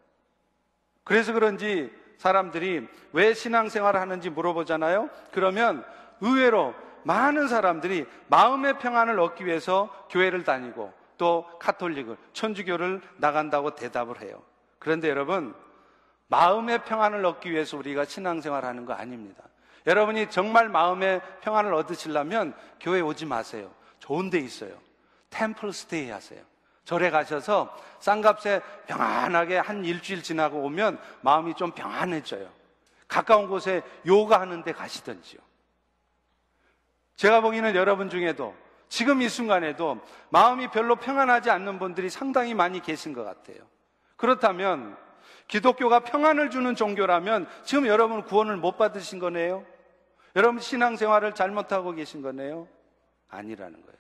그래서 1.05 1.35
그런지 1.35 1.93
사람들이 2.17 2.89
왜 3.13 3.35
신앙생활을 3.35 4.01
하는지 4.01 4.31
물어보잖아요. 4.31 5.11
그러면 5.31 5.85
의외로 6.23 6.75
많은 7.03 7.49
사람들이 7.49 8.07
마음의 8.29 8.79
평안을 8.79 9.21
얻기 9.21 9.45
위해서 9.45 9.91
교회를 10.09 10.45
다니고 10.45 10.91
또 11.19 11.45
카톨릭을 11.61 12.17
천주교를 12.33 13.03
나간다고 13.19 13.75
대답을 13.75 14.23
해요. 14.23 14.43
그런데 14.79 15.11
여러분 15.11 15.55
마음의 16.31 16.85
평안을 16.85 17.25
얻기 17.27 17.51
위해서 17.51 17.77
우리가 17.77 18.05
신앙생활 18.05 18.65
하는 18.65 18.87
거 18.87 18.95
아닙니다. 18.95 19.43
여러분이 19.87 20.31
정말 20.31 20.69
마음의 20.69 21.21
평안을 21.43 21.75
얻으시려면 21.75 22.55
교회 22.81 23.01
오지 23.01 23.27
마세요. 23.27 23.71
좋은 23.99 24.31
데 24.31 24.39
있어요. 24.39 24.79
템플 25.31 25.73
스테이 25.73 26.11
하세요. 26.11 26.41
절에 26.85 27.11
가셔서 27.11 27.77
쌍값에 27.99 28.63
평안하게 28.87 29.59
한 29.59 29.85
일주일 29.85 30.23
지나고 30.23 30.59
오면 30.63 30.99
마음이 31.21 31.55
좀 31.55 31.73
평안해져요. 31.73 32.49
가까운 33.09 33.49
곳에 33.49 33.83
요가 34.07 34.41
하는 34.41 34.63
데 34.63 34.73
가시던지요. 34.73 35.41
제가 37.17 37.41
보기에는 37.41 37.75
여러분 37.75 38.09
중에도 38.09 38.55
지금 38.89 39.21
이 39.21 39.29
순간에도 39.29 40.01
마음이 40.31 40.69
별로 40.69 40.97
평안하지 40.97 41.51
않는 41.51 41.81
분들이 41.81 42.09
상당히 42.09 42.55
많이 42.55 42.81
계신 42.81 43.13
것 43.13 43.25
같아요. 43.25 43.59
그렇다면 44.17 44.97
기독교가 45.51 46.01
평안을 46.01 46.51
주는 46.51 46.77
종교라면 46.77 47.47
지금 47.65 47.87
여러분 47.87 48.23
구원을 48.23 48.57
못 48.57 48.79
받으신 48.79 49.19
거네요? 49.19 49.67
여러분 50.37 50.61
신앙생활을 50.61 51.35
잘못하고 51.35 51.93
계신 51.93 52.23
거네요? 52.23 52.69
아니라는 53.29 53.83
거예요. 53.83 53.99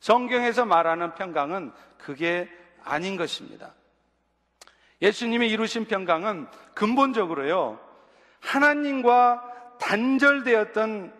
성경에서 0.00 0.66
말하는 0.66 1.14
평강은 1.14 1.72
그게 1.96 2.46
아닌 2.84 3.16
것입니다. 3.16 3.74
예수님이 5.00 5.48
이루신 5.48 5.86
평강은 5.86 6.46
근본적으로요, 6.74 7.80
하나님과 8.40 9.78
단절되었던 9.80 11.12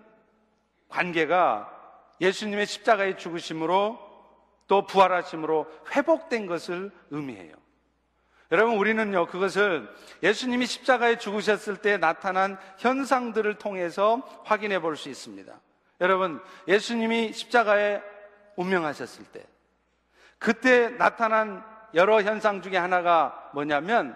관계가 0.90 1.70
예수님의 2.20 2.66
십자가의 2.66 3.16
죽으심으로 3.16 3.98
또 4.68 4.86
부활하심으로 4.86 5.66
회복된 5.92 6.46
것을 6.46 6.92
의미해요. 7.10 7.61
여러분, 8.52 8.76
우리는요, 8.76 9.28
그것을 9.28 9.88
예수님이 10.22 10.66
십자가에 10.66 11.16
죽으셨을 11.16 11.78
때 11.78 11.96
나타난 11.96 12.58
현상들을 12.76 13.54
통해서 13.54 14.20
확인해 14.44 14.78
볼 14.78 14.94
수 14.94 15.08
있습니다. 15.08 15.58
여러분, 16.02 16.38
예수님이 16.68 17.32
십자가에 17.32 18.02
운명하셨을 18.56 19.24
때, 19.32 19.46
그때 20.38 20.90
나타난 20.90 21.64
여러 21.94 22.20
현상 22.20 22.60
중에 22.60 22.76
하나가 22.76 23.50
뭐냐면, 23.54 24.14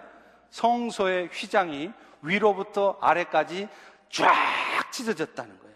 성소의 0.51 1.29
휘장이 1.33 1.91
위로부터 2.21 2.99
아래까지 3.01 3.67
쫙 4.11 4.31
찢어졌다는 4.91 5.59
거예요. 5.59 5.75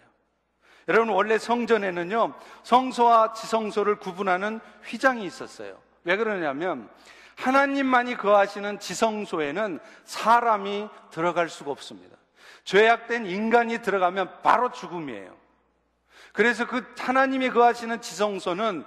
여러분, 0.87 1.09
원래 1.09 1.39
성전에는요, 1.39 2.35
성소와 2.61 3.33
지성소를 3.33 3.95
구분하는 3.95 4.59
휘장이 4.85 5.25
있었어요. 5.25 5.79
왜 6.03 6.15
그러냐면, 6.15 6.87
하나님만이 7.41 8.15
거하시는 8.17 8.79
지성소에는 8.79 9.79
사람이 10.05 10.87
들어갈 11.11 11.49
수가 11.49 11.71
없습니다. 11.71 12.15
죄악된 12.63 13.25
인간이 13.25 13.81
들어가면 13.81 14.41
바로 14.43 14.71
죽음이에요. 14.71 15.35
그래서 16.33 16.67
그 16.67 16.93
하나님이 16.97 17.49
거하시는 17.49 17.99
지성소는 18.01 18.85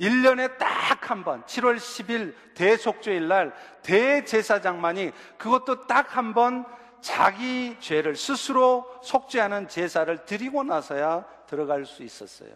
1년에 0.00 0.56
딱 0.58 1.10
한 1.10 1.24
번, 1.24 1.42
7월 1.44 1.76
10일 1.76 2.34
대속죄일 2.54 3.26
날 3.28 3.52
대제사장만이 3.82 5.10
그것도 5.38 5.86
딱 5.88 6.16
한 6.16 6.32
번 6.34 6.64
자기 7.00 7.76
죄를 7.80 8.14
스스로 8.14 8.86
속죄하는 9.02 9.68
제사를 9.68 10.24
드리고 10.24 10.62
나서야 10.62 11.24
들어갈 11.46 11.84
수 11.86 12.02
있었어요. 12.02 12.50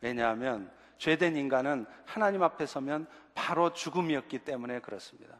왜냐하면 0.00 0.70
죄된 0.98 1.36
인간은 1.36 1.86
하나님 2.04 2.42
앞에 2.42 2.66
서면 2.66 3.06
바로 3.34 3.72
죽음이었기 3.72 4.40
때문에 4.40 4.80
그렇습니다. 4.80 5.36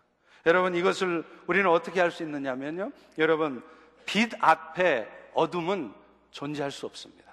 여러분 0.47 0.75
이것을 0.75 1.25
우리는 1.47 1.69
어떻게 1.71 2.01
할 2.01 2.11
수 2.11 2.23
있느냐면요. 2.23 2.91
여러분 3.19 3.63
빛 4.05 4.31
앞에 4.41 5.09
어둠은 5.33 5.93
존재할 6.31 6.71
수 6.71 6.87
없습니다. 6.87 7.33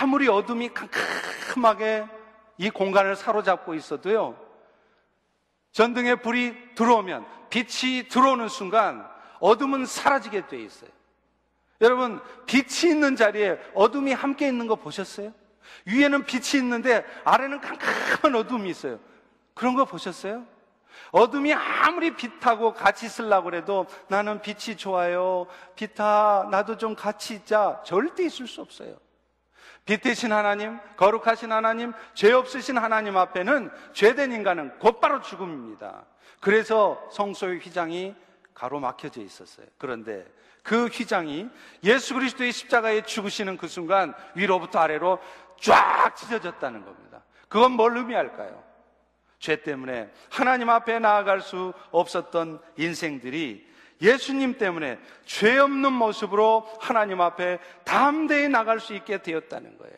아무리 0.00 0.28
어둠이 0.28 0.70
캄캄하게 0.72 2.06
이 2.58 2.70
공간을 2.70 3.16
사로잡고 3.16 3.74
있어도요. 3.74 4.38
전등에 5.72 6.16
불이 6.16 6.74
들어오면 6.74 7.26
빛이 7.50 8.08
들어오는 8.08 8.48
순간 8.48 9.06
어둠은 9.40 9.86
사라지게 9.86 10.46
돼 10.46 10.60
있어요. 10.60 10.90
여러분 11.80 12.20
빛이 12.46 12.92
있는 12.92 13.16
자리에 13.16 13.58
어둠이 13.74 14.12
함께 14.12 14.46
있는 14.48 14.66
거 14.66 14.76
보셨어요? 14.76 15.32
위에는 15.86 16.24
빛이 16.24 16.62
있는데 16.62 17.04
아래는 17.24 17.60
캄캄한 17.60 18.34
어둠이 18.34 18.70
있어요. 18.70 18.98
그런 19.54 19.74
거 19.74 19.84
보셨어요? 19.84 20.44
어둠이 21.10 21.52
아무리 21.52 22.14
빛하고 22.14 22.74
같이 22.74 23.06
있으려고 23.06 23.44
그래도 23.44 23.86
나는 24.08 24.40
빛이 24.40 24.76
좋아요. 24.76 25.46
빛아, 25.76 26.48
나도 26.50 26.76
좀 26.76 26.94
같이 26.94 27.34
있자. 27.34 27.82
절대 27.84 28.24
있을 28.24 28.46
수 28.46 28.60
없어요. 28.60 28.96
빛 29.84 30.00
대신 30.00 30.32
하나님, 30.32 30.78
거룩하신 30.96 31.52
하나님, 31.52 31.92
죄 32.14 32.32
없으신 32.32 32.78
하나님 32.78 33.16
앞에는 33.16 33.70
죄된 33.92 34.32
인간은 34.32 34.78
곧바로 34.78 35.20
죽음입니다. 35.20 36.04
그래서 36.40 37.06
성소의 37.12 37.58
휘장이 37.58 38.14
가로막혀져 38.54 39.20
있었어요. 39.20 39.66
그런데 39.78 40.26
그 40.62 40.86
휘장이 40.86 41.50
예수 41.84 42.14
그리스도의 42.14 42.50
십자가에 42.50 43.02
죽으시는 43.02 43.58
그 43.58 43.68
순간 43.68 44.14
위로부터 44.34 44.78
아래로 44.78 45.18
쫙 45.60 46.14
찢어졌다는 46.16 46.84
겁니다. 46.84 47.22
그건 47.48 47.72
뭘 47.72 47.96
의미할까요? 47.96 48.62
죄 49.38 49.62
때문에 49.62 50.10
하나님 50.30 50.70
앞에 50.70 50.98
나아갈 50.98 51.40
수 51.40 51.72
없었던 51.90 52.60
인생들이 52.76 53.74
예수님 54.00 54.58
때문에 54.58 54.98
죄 55.24 55.58
없는 55.58 55.92
모습으로 55.92 56.68
하나님 56.80 57.20
앞에 57.20 57.58
담대히 57.84 58.48
나갈 58.48 58.80
수 58.80 58.94
있게 58.94 59.22
되었다는 59.22 59.78
거예요. 59.78 59.96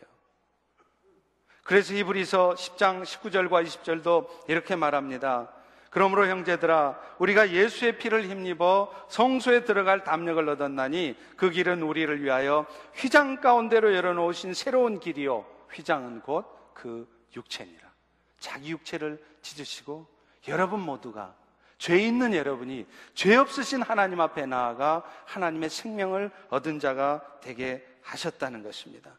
그래서 1.63 1.93
히브리서 1.93 2.55
10장 2.55 3.03
19절과 3.03 3.65
20절도 3.65 4.49
이렇게 4.49 4.75
말합니다. 4.75 5.51
그러므로 5.97 6.27
형제들아 6.27 6.99
우리가 7.17 7.49
예수의 7.49 7.97
피를 7.97 8.29
힘입어 8.29 8.93
성소에 9.09 9.63
들어갈 9.63 10.03
담력을 10.03 10.47
얻었나니 10.47 11.15
그 11.35 11.49
길은 11.49 11.81
우리를 11.81 12.21
위하여 12.21 12.67
휘장 12.93 13.41
가운데로 13.41 13.95
열어놓으신 13.95 14.53
새로운 14.53 14.99
길이요 14.99 15.43
휘장은 15.73 16.21
곧 16.21 16.57
그 16.77 17.09
육체니라 17.35 17.91
자기 18.39 18.69
육체를 18.69 19.19
찢으시고 19.41 20.05
여러분 20.47 20.79
모두가 20.79 21.35
죄 21.79 21.97
있는 21.97 22.35
여러분이 22.35 22.85
죄 23.15 23.35
없으신 23.35 23.81
하나님 23.81 24.21
앞에 24.21 24.45
나아가 24.45 25.03
하나님의 25.25 25.71
생명을 25.71 26.29
얻은 26.49 26.79
자가 26.79 27.39
되게 27.41 27.83
하셨다는 28.03 28.61
것입니다. 28.61 29.17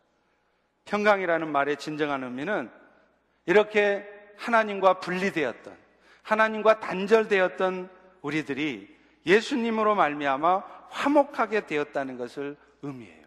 평강이라는 0.84 1.50
말의 1.50 1.78
진정한 1.78 2.22
의미는 2.22 2.70
이렇게 3.46 4.08
하나님과 4.36 5.00
분리되었던 5.00 5.87
하나님과 6.28 6.80
단절되었던 6.80 7.88
우리들이 8.20 8.94
예수님으로 9.24 9.94
말미암아 9.94 10.62
화목하게 10.90 11.66
되었다는 11.66 12.18
것을 12.18 12.56
의미해요. 12.82 13.26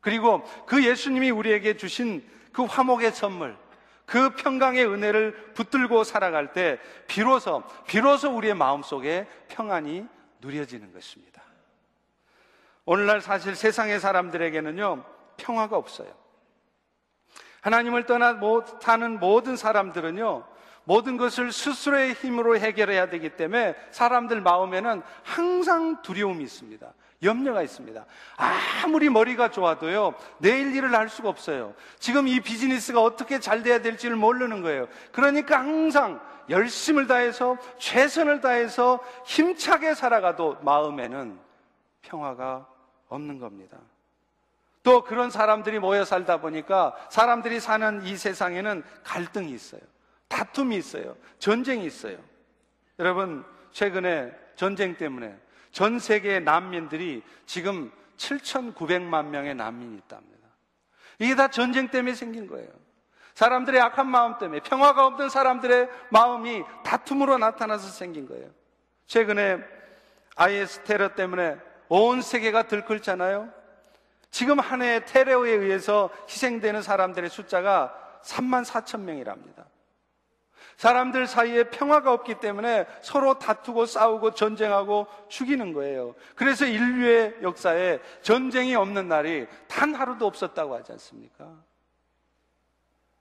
그리고 0.00 0.42
그 0.66 0.82
예수님이 0.82 1.30
우리에게 1.30 1.76
주신 1.76 2.26
그 2.52 2.64
화목의 2.64 3.12
선물, 3.12 3.54
그 4.06 4.30
평강의 4.30 4.86
은혜를 4.86 5.52
붙들고 5.52 6.04
살아갈 6.04 6.54
때 6.54 6.78
비로소 7.06 7.62
비로소 7.86 8.34
우리의 8.34 8.54
마음속에 8.54 9.26
평안이 9.48 10.06
누려지는 10.40 10.94
것입니다. 10.94 11.42
오늘날 12.86 13.20
사실 13.20 13.54
세상의 13.54 14.00
사람들에게는요 14.00 15.04
평화가 15.36 15.76
없어요. 15.76 16.14
하나님을 17.60 18.06
떠나 18.06 18.38
사는 18.80 19.18
모든 19.18 19.56
사람들은요, 19.56 20.46
모든 20.86 21.16
것을 21.16 21.50
스스로의 21.50 22.14
힘으로 22.14 22.56
해결해야 22.56 23.10
되기 23.10 23.30
때문에 23.30 23.74
사람들 23.90 24.40
마음에는 24.40 25.02
항상 25.24 26.00
두려움이 26.00 26.44
있습니다. 26.44 26.86
염려가 27.24 27.62
있습니다. 27.62 28.04
아무리 28.84 29.10
머리가 29.10 29.50
좋아도요, 29.50 30.14
내일 30.38 30.74
일을 30.74 30.94
할 30.94 31.08
수가 31.08 31.28
없어요. 31.28 31.74
지금 31.98 32.28
이 32.28 32.40
비즈니스가 32.40 33.02
어떻게 33.02 33.40
잘 33.40 33.64
돼야 33.64 33.80
될지를 33.80 34.16
모르는 34.16 34.62
거예요. 34.62 34.86
그러니까 35.10 35.58
항상 35.58 36.20
열심을 36.48 37.08
다해서, 37.08 37.58
최선을 37.78 38.40
다해서 38.40 39.00
힘차게 39.24 39.94
살아가도 39.94 40.58
마음에는 40.60 41.36
평화가 42.02 42.68
없는 43.08 43.40
겁니다. 43.40 43.78
또 44.84 45.02
그런 45.02 45.30
사람들이 45.30 45.80
모여 45.80 46.04
살다 46.04 46.40
보니까 46.40 46.94
사람들이 47.10 47.58
사는 47.58 48.06
이 48.06 48.16
세상에는 48.16 48.84
갈등이 49.02 49.50
있어요. 49.50 49.80
다툼이 50.28 50.76
있어요. 50.76 51.16
전쟁이 51.38 51.84
있어요. 51.86 52.18
여러분, 52.98 53.44
최근에 53.72 54.32
전쟁 54.56 54.96
때문에 54.96 55.36
전 55.70 55.98
세계의 55.98 56.42
난민들이 56.42 57.22
지금 57.44 57.92
7,900만 58.16 59.26
명의 59.26 59.54
난민이 59.54 59.96
있답니다. 59.98 60.48
이게 61.18 61.34
다 61.34 61.48
전쟁 61.48 61.88
때문에 61.88 62.14
생긴 62.14 62.46
거예요. 62.46 62.68
사람들의 63.34 63.80
악한 63.80 64.06
마음 64.06 64.38
때문에 64.38 64.60
평화가 64.60 65.06
없던 65.06 65.28
사람들의 65.28 65.90
마음이 66.10 66.64
다툼으로 66.84 67.36
나타나서 67.36 67.88
생긴 67.90 68.26
거예요. 68.26 68.48
최근에 69.06 69.58
IS 70.36 70.84
테러 70.84 71.14
때문에 71.14 71.58
온 71.88 72.22
세계가 72.22 72.64
들끓잖아요. 72.64 73.52
지금 74.30 74.58
한해 74.58 75.04
테러에 75.04 75.50
의해서 75.50 76.10
희생되는 76.28 76.82
사람들의 76.82 77.28
숫자가 77.30 78.20
3만 78.22 78.64
4천 78.64 79.00
명이랍니다. 79.00 79.64
사람들 80.76 81.26
사이에 81.26 81.64
평화가 81.64 82.12
없기 82.12 82.40
때문에 82.40 82.86
서로 83.00 83.38
다투고 83.38 83.86
싸우고 83.86 84.34
전쟁하고 84.34 85.06
죽이는 85.28 85.72
거예요. 85.72 86.14
그래서 86.34 86.66
인류의 86.66 87.38
역사에 87.42 88.00
전쟁이 88.20 88.74
없는 88.74 89.08
날이 89.08 89.46
단 89.68 89.94
하루도 89.94 90.26
없었다고 90.26 90.74
하지 90.74 90.92
않습니까? 90.92 91.50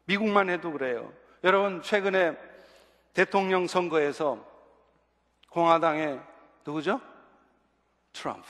미국만 0.05 0.49
해도 0.49 0.71
그래요. 0.71 1.11
여러분, 1.43 1.81
최근에 1.81 2.37
대통령 3.13 3.67
선거에서 3.67 4.45
공화당의 5.49 6.19
누구죠? 6.65 6.99
트럼프. 8.11 8.47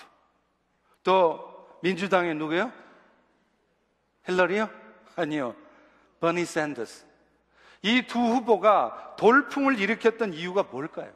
또 1.03 1.77
민주당의 1.81 2.33
누구요? 2.35 2.71
힐러리요? 4.25 4.67
아니요. 5.15 5.55
버니 6.19 6.45
샌더스. 6.45 7.05
이 7.85 8.01
두 8.07 8.17
후보가 8.17 9.13
돌풍을 9.15 9.79
일으켰던 9.79 10.33
이유가 10.33 10.63
뭘까요? 10.63 11.11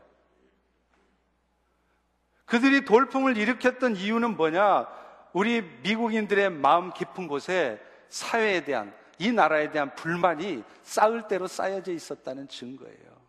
그들이 2.46 2.86
돌풍을 2.86 3.38
일으켰던 3.38 3.96
이유는 3.96 4.38
뭐냐? 4.38 4.88
우리 5.34 5.64
미국인들의 5.82 6.52
마음 6.52 6.94
깊은 6.94 7.28
곳에 7.28 7.82
사회에 8.10 8.64
대한, 8.64 8.94
이 9.18 9.32
나라에 9.32 9.72
대한 9.72 9.94
불만이 9.96 10.64
쌓을 10.84 11.28
대로 11.28 11.48
쌓여져 11.48 11.92
있었다는 11.92 12.48
증거예요. 12.48 13.20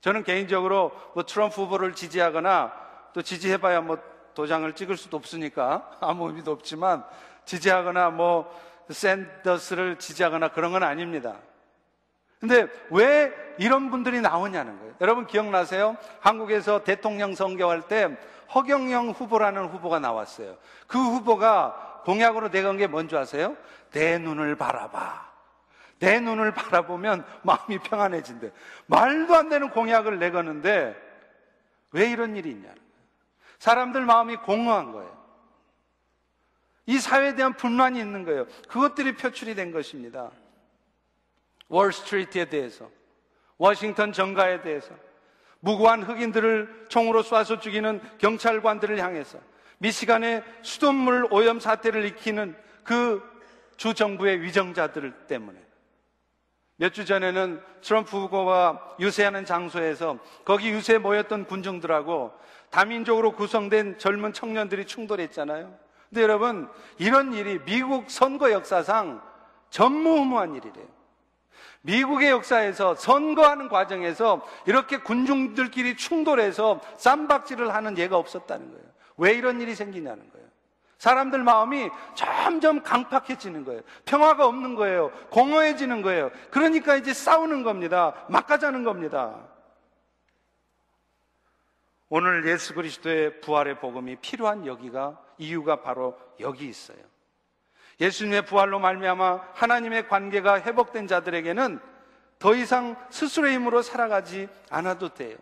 저는 0.00 0.24
개인적으로 0.24 0.90
뭐 1.14 1.24
트럼프 1.24 1.62
후보를 1.62 1.94
지지하거나 1.94 2.72
또 3.12 3.22
지지해봐야 3.22 3.82
뭐 3.82 3.98
도장을 4.34 4.70
찍을 4.72 4.96
수도 4.96 5.16
없으니까 5.16 5.96
아무 6.02 6.26
의미도 6.26 6.50
없지만 6.50 7.04
지지하거나 7.44 8.10
뭐 8.10 8.52
샌더스를 8.90 10.00
지지하거나 10.00 10.48
그런 10.48 10.72
건 10.72 10.82
아닙니다. 10.82 11.36
근데 12.44 12.66
왜 12.90 13.32
이런 13.56 13.90
분들이 13.90 14.20
나오냐는 14.20 14.78
거예요. 14.78 14.94
여러분 15.00 15.26
기억나세요? 15.26 15.96
한국에서 16.20 16.84
대통령 16.84 17.34
선거할 17.34 17.88
때 17.88 18.18
허경영 18.54 19.12
후보라는 19.12 19.64
후보가 19.68 19.98
나왔어요. 19.98 20.58
그 20.86 20.98
후보가 20.98 22.02
공약으로 22.04 22.50
내건 22.50 22.76
게 22.76 22.86
뭔지 22.86 23.16
아세요? 23.16 23.56
내 23.92 24.18
눈을 24.18 24.56
바라봐. 24.56 25.32
내 26.00 26.20
눈을 26.20 26.52
바라보면 26.52 27.24
마음이 27.44 27.78
평안해진대. 27.78 28.52
말도 28.88 29.34
안 29.34 29.48
되는 29.48 29.70
공약을 29.70 30.18
내거는데 30.18 30.94
왜 31.92 32.10
이런 32.10 32.36
일이 32.36 32.50
거예요. 32.50 32.74
사람들 33.58 34.02
마음이 34.02 34.36
공허한 34.36 34.92
거예요. 34.92 35.16
이 36.84 36.98
사회에 36.98 37.36
대한 37.36 37.54
불만이 37.54 37.98
있는 37.98 38.26
거예요. 38.26 38.44
그것들이 38.68 39.16
표출이 39.16 39.54
된 39.54 39.72
것입니다. 39.72 40.30
월스트리트에 41.68 42.46
대해서, 42.46 42.90
워싱턴 43.58 44.12
정가에 44.12 44.62
대해서, 44.62 44.94
무고한 45.60 46.02
흑인들을 46.02 46.86
총으로 46.88 47.22
쏴서 47.22 47.60
죽이는 47.60 48.00
경찰관들을 48.18 48.98
향해서, 48.98 49.38
미시간의 49.78 50.42
수돗물 50.62 51.28
오염 51.30 51.60
사태를 51.60 52.04
익히는 52.04 52.56
그 52.84 53.34
주 53.76 53.94
정부의 53.94 54.42
위정자들 54.42 55.26
때문에 55.26 55.58
몇주 56.76 57.04
전에는 57.04 57.62
트럼프 57.82 58.16
후보가 58.16 58.96
유세하는 58.98 59.44
장소에서 59.44 60.18
거기 60.44 60.70
유세에 60.70 60.98
모였던 60.98 61.46
군중들하고 61.46 62.32
다민족으로 62.70 63.32
구성된 63.32 63.98
젊은 63.98 64.32
청년들이 64.32 64.86
충돌했잖아요. 64.86 65.78
근데 66.08 66.22
여러분, 66.22 66.68
이런 66.98 67.32
일이 67.32 67.60
미국 67.64 68.10
선거 68.10 68.50
역사상 68.50 69.22
전무후무한 69.70 70.54
일이래요. 70.56 70.86
미국의 71.84 72.30
역사에서 72.30 72.94
선거하는 72.94 73.68
과정에서 73.68 74.46
이렇게 74.66 74.96
군중들끼리 74.98 75.96
충돌해서 75.96 76.80
쌈박질을 76.96 77.74
하는 77.74 77.98
예가 77.98 78.16
없었다는 78.16 78.70
거예요. 78.70 78.84
왜 79.18 79.32
이런 79.32 79.60
일이 79.60 79.74
생기냐는 79.74 80.30
거예요. 80.30 80.44
사람들 80.96 81.42
마음이 81.42 81.90
점점 82.14 82.82
강팍해지는 82.82 83.66
거예요. 83.66 83.82
평화가 84.06 84.46
없는 84.46 84.76
거예요. 84.76 85.10
공허해지는 85.30 86.00
거예요. 86.00 86.30
그러니까 86.50 86.96
이제 86.96 87.12
싸우는 87.12 87.62
겁니다. 87.62 88.14
막가자는 88.30 88.84
겁니다. 88.84 89.46
오늘 92.08 92.46
예수 92.46 92.74
그리스도의 92.74 93.42
부활의 93.42 93.80
복음이 93.80 94.16
필요한 94.16 94.66
여기가 94.66 95.20
이유가 95.36 95.82
바로 95.82 96.18
여기 96.40 96.66
있어요. 96.66 97.13
예수님의 98.00 98.46
부활로 98.46 98.78
말미암아 98.78 99.40
하나님의 99.54 100.08
관계가 100.08 100.62
회복된 100.62 101.06
자들에게는 101.06 101.80
더 102.38 102.54
이상 102.54 102.96
스스로의 103.10 103.54
힘으로 103.54 103.82
살아가지 103.82 104.48
않아도 104.70 105.10
돼요. 105.10 105.36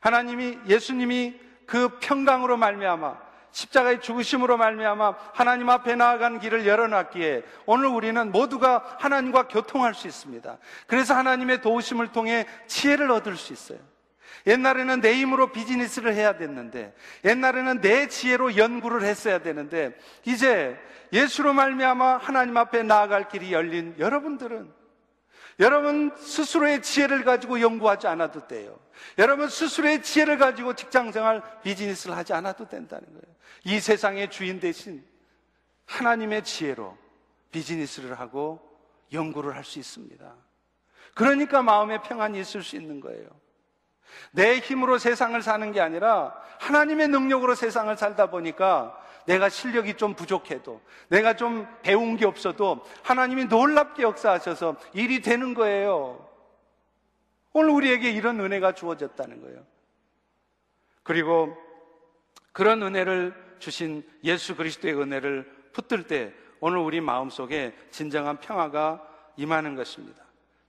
하나님이 0.00 0.58
예수님이 0.66 1.40
그 1.66 1.98
평강으로 2.00 2.56
말미암아 2.56 3.26
십자가의 3.50 4.02
죽으심으로 4.02 4.58
말미암아 4.58 5.14
하나님 5.32 5.70
앞에 5.70 5.96
나아간 5.96 6.38
길을 6.38 6.66
열어놨기에 6.66 7.42
오늘 7.64 7.86
우리는 7.86 8.30
모두가 8.30 8.96
하나님과 8.98 9.48
교통할 9.48 9.94
수 9.94 10.06
있습니다. 10.06 10.58
그래서 10.86 11.14
하나님의 11.14 11.62
도우심을 11.62 12.12
통해 12.12 12.46
지혜를 12.66 13.10
얻을 13.10 13.36
수 13.36 13.54
있어요. 13.54 13.78
옛날에는 14.46 15.00
내 15.00 15.14
힘으로 15.14 15.52
비즈니스를 15.52 16.14
해야 16.14 16.36
됐는데, 16.36 16.94
옛날에는 17.24 17.80
내 17.80 18.08
지혜로 18.08 18.56
연구를 18.56 19.02
했어야 19.02 19.38
되는데, 19.38 19.96
이제 20.24 20.76
예수로 21.12 21.52
말미암아 21.52 22.18
하나님 22.18 22.56
앞에 22.56 22.82
나아갈 22.82 23.28
길이 23.28 23.52
열린 23.52 23.94
여러분들은 23.98 24.72
여러분 25.60 26.12
스스로의 26.16 26.82
지혜를 26.82 27.24
가지고 27.24 27.60
연구하지 27.60 28.06
않아도 28.08 28.46
돼요. 28.46 28.78
여러분 29.18 29.48
스스로의 29.48 30.02
지혜를 30.02 30.36
가지고 30.38 30.74
직장생활 30.74 31.42
비즈니스를 31.62 32.16
하지 32.16 32.32
않아도 32.34 32.68
된다는 32.68 33.06
거예요. 33.06 33.36
이 33.64 33.80
세상의 33.80 34.30
주인 34.30 34.60
대신 34.60 35.04
하나님의 35.86 36.44
지혜로 36.44 36.96
비즈니스를 37.52 38.18
하고 38.18 38.60
연구를 39.12 39.54
할 39.54 39.64
수 39.64 39.78
있습니다. 39.78 40.34
그러니까 41.14 41.62
마음의 41.62 42.02
평안이 42.02 42.38
있을 42.40 42.62
수 42.62 42.76
있는 42.76 43.00
거예요. 43.00 43.26
내 44.32 44.58
힘으로 44.58 44.98
세상을 44.98 45.40
사는 45.42 45.72
게 45.72 45.80
아니라 45.80 46.34
하나님의 46.60 47.08
능력으로 47.08 47.54
세상을 47.54 47.96
살다 47.96 48.26
보니까 48.30 49.00
내가 49.26 49.48
실력이 49.48 49.94
좀 49.94 50.14
부족해도 50.14 50.80
내가 51.08 51.34
좀 51.34 51.66
배운 51.82 52.16
게 52.16 52.26
없어도 52.26 52.84
하나님이 53.02 53.46
놀랍게 53.46 54.02
역사하셔서 54.02 54.76
일이 54.92 55.20
되는 55.20 55.54
거예요. 55.54 56.28
오늘 57.52 57.70
우리에게 57.70 58.10
이런 58.10 58.38
은혜가 58.40 58.72
주어졌다는 58.72 59.40
거예요. 59.42 59.64
그리고 61.02 61.56
그런 62.52 62.82
은혜를 62.82 63.34
주신 63.58 64.06
예수 64.24 64.56
그리스도의 64.56 64.94
은혜를 64.94 65.70
붙들 65.72 66.06
때 66.06 66.32
오늘 66.60 66.78
우리 66.78 67.00
마음속에 67.00 67.74
진정한 67.90 68.38
평화가 68.38 69.02
임하는 69.36 69.74
것입니다. 69.74 70.25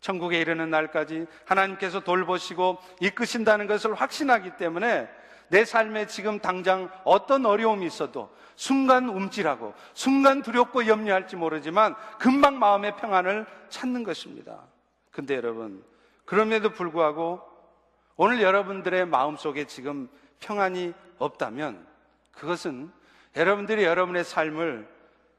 천국에 0.08 0.39
이르는 0.39 0.70
날까지 0.70 1.28
하나님께서 1.43 2.00
돌보시고 2.00 2.78
이끄신다는 3.02 3.67
것을 3.67 3.93
확신하기 3.93 4.56
때문에 4.56 5.10
내 5.50 5.65
삶에 5.65 6.08
지금 6.08 6.39
당장 6.39 6.89
어떤 7.04 7.46
어려움이 7.46 7.86
있어도 7.86 8.34
순간 8.56 9.10
움찔하고 9.10 9.74
순간 9.93 10.41
두렵고 10.41 10.88
염려할지 10.88 11.36
모르지만 11.36 11.93
금방 12.20 12.58
마음의 12.58 12.96
평안을 12.96 13.46
찾는 13.67 14.04
것입니다. 14.04 14.62
근데 15.12 15.36
여러분, 15.36 15.84
그럼에도 16.24 16.70
불구하고 16.70 17.41
오늘 18.15 18.41
여러분들의 18.41 19.06
마음 19.08 19.36
속에 19.36 19.65
지금 19.65 20.08
평안이 20.39 20.93
없다면 21.17 21.86
그것은 22.32 22.91
여러분들이 23.36 23.84
여러분의 23.84 24.24
삶을 24.24 24.88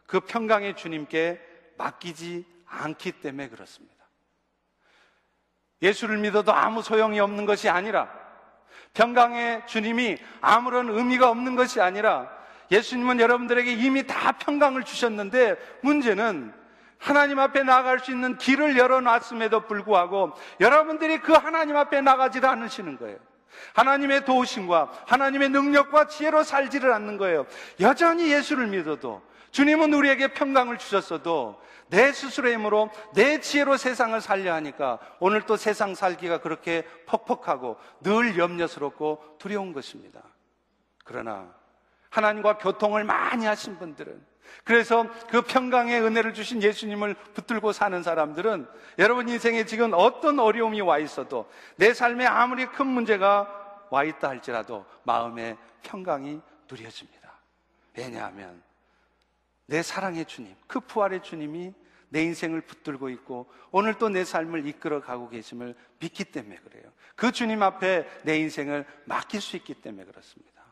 그 0.07 0.21
평강의 0.21 0.77
주님께 0.77 1.41
맡기지 1.79 2.45
않기 2.67 3.13
때문에 3.13 3.49
그렇습니다. 3.49 3.98
예수를 5.83 6.19
믿어도 6.19 6.53
아무 6.53 6.83
소용이 6.83 7.21
없는 7.21 7.47
것이 7.47 7.69
아니라 7.69 8.09
평강의 8.95 9.67
주님이 9.67 10.19
아무런 10.41 10.89
의미가 10.89 11.31
없는 11.31 11.57
것이 11.57 11.81
아니라 11.81 12.29
예수님은 12.71 13.21
여러분들에게 13.21 13.73
이미 13.73 14.07
다 14.07 14.33
평강을 14.33 14.85
주셨는데 14.85 15.57
문제는 15.83 16.53
하나님 16.99 17.39
앞에 17.39 17.63
나갈 17.63 18.01
수 18.01 18.11
있는 18.11 18.37
길을 18.39 18.77
열어놨음에도 18.77 19.67
불구하고 19.67 20.33
여러분들이 20.61 21.19
그 21.19 21.33
하나님 21.33 21.77
앞에 21.77 22.01
나가지를 22.01 22.49
않으시는 22.49 22.99
거예요. 22.99 23.19
하나님의 23.75 24.25
도우심과 24.25 24.91
하나님의 25.07 25.49
능력과 25.51 26.09
지혜로 26.09 26.43
살지를 26.43 26.93
않는 26.93 27.17
거예요. 27.17 27.47
여전히 27.81 28.33
예수를 28.33 28.67
믿어도 28.67 29.23
주님은 29.51 29.93
우리에게 29.95 30.29
평강을 30.29 30.79
주셨어도 30.79 31.61
내 31.89 32.13
스스로의 32.13 32.55
힘으로 32.55 32.91
내 33.15 33.41
지혜로 33.41 33.77
세상을 33.77 34.21
살려 34.21 34.55
하니까 34.55 34.99
오늘 35.21 35.43
또 35.43 35.57
세상 35.57 35.95
살기가 35.95 36.39
그렇게 36.39 36.87
퍽퍽하고 37.07 37.77
늘 38.01 38.39
염려스럽고 38.39 39.37
두려운 39.39 39.73
것입니다. 39.73 40.23
그러나 41.05 41.55
하나님과 42.11 42.59
교통을 42.59 43.05
많이 43.05 43.47
하신 43.47 43.79
분들은 43.79 44.23
그래서 44.65 45.07
그 45.29 45.43
평강의 45.43 46.01
은혜를 46.03 46.35
주신 46.35 46.63
예수님을 46.63 47.15
붙들고 47.35 47.73
사는 47.73 48.03
사람들은 48.03 48.67
여러분 48.99 49.29
인생에 49.29 49.65
지금 49.65 49.93
어떤 49.95 50.39
어려움이 50.39 50.81
와 50.81 50.99
있어도 50.99 51.51
내 51.77 51.93
삶에 51.93 52.27
아무리 52.27 52.67
큰 52.67 52.87
문제가 52.87 53.87
와 53.91 54.05
있다 54.05 54.29
할지라도 54.29 54.85
마음의 55.05 55.57
평강이 55.83 56.41
누려집니다. 56.71 57.33
왜냐하면 57.97 58.63
내 59.69 59.83
사랑의 59.83 60.25
주님, 60.25 60.57
그 60.67 60.81
부활의 60.81 61.23
주님이 61.23 61.75
내 62.09 62.23
인생을 62.23 62.63
붙들고 62.63 63.11
있고 63.11 63.53
오늘 63.71 63.95
또 63.99 64.09
내 64.09 64.25
삶을 64.25 64.67
이끌어 64.67 65.03
가고 65.03 65.29
계심을 65.29 65.75
믿기 65.99 66.25
때문에 66.25 66.57
그래요. 66.57 66.91
그 67.15 67.33
주님 67.33 67.63
앞에 67.63 68.09
내 68.25 68.39
인생을 68.39 68.87
맡길 69.05 69.43
수 69.43 69.57
있기 69.57 69.75
때문에 69.75 70.07
그렇습니다. 70.07 70.63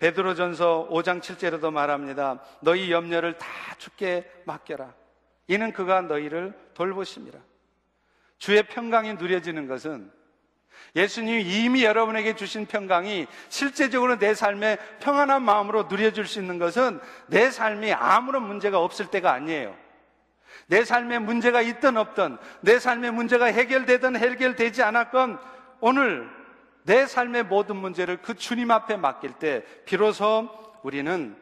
베드로전서 0.00 0.88
5장 0.90 1.20
7절에도 1.20 1.72
말합니다. 1.72 2.42
너희 2.60 2.90
염려를 2.90 3.38
다 3.38 3.46
주께 3.78 4.28
맡겨라. 4.46 4.92
이는 5.46 5.72
그가 5.72 6.00
너희를 6.02 6.58
돌보십니다. 6.74 7.38
주의 8.36 8.60
평강이 8.66 9.14
누려지는 9.14 9.68
것은 9.68 10.10
예수님이 10.94 11.42
이미 11.42 11.84
여러분에게 11.84 12.34
주신 12.34 12.66
평강이 12.66 13.26
실제적으로 13.48 14.18
내 14.18 14.34
삶에 14.34 14.76
평안한 15.00 15.42
마음으로 15.42 15.84
누려질 15.84 16.26
수 16.26 16.40
있는 16.40 16.58
것은 16.58 17.00
내 17.26 17.50
삶이 17.50 17.92
아무런 17.92 18.46
문제가 18.46 18.78
없을 18.78 19.06
때가 19.06 19.32
아니에요. 19.32 19.74
내 20.66 20.84
삶에 20.84 21.18
문제가 21.18 21.60
있든 21.60 21.96
없든, 21.96 22.38
내 22.60 22.78
삶에 22.78 23.10
문제가 23.10 23.46
해결되든 23.46 24.16
해결되지 24.16 24.82
않았건, 24.82 25.38
오늘 25.80 26.28
내 26.84 27.06
삶의 27.06 27.44
모든 27.44 27.76
문제를 27.76 28.18
그 28.22 28.34
주님 28.34 28.70
앞에 28.70 28.96
맡길 28.96 29.34
때, 29.34 29.64
비로소 29.84 30.48
우리는 30.82 31.36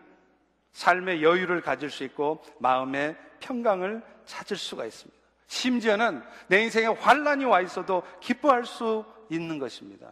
삶의 0.72 1.22
여유를 1.22 1.60
가질 1.60 1.90
수 1.90 2.04
있고, 2.04 2.42
마음의 2.58 3.16
평강을 3.40 4.02
찾을 4.24 4.56
수가 4.56 4.84
있습니다. 4.84 5.18
심지어는 5.46 6.22
내 6.46 6.62
인생에 6.62 6.86
환란이 6.86 7.44
와 7.44 7.60
있어도 7.60 8.02
기뻐할 8.20 8.64
수 8.64 9.04
있는 9.30 9.58
것입니다. 9.58 10.10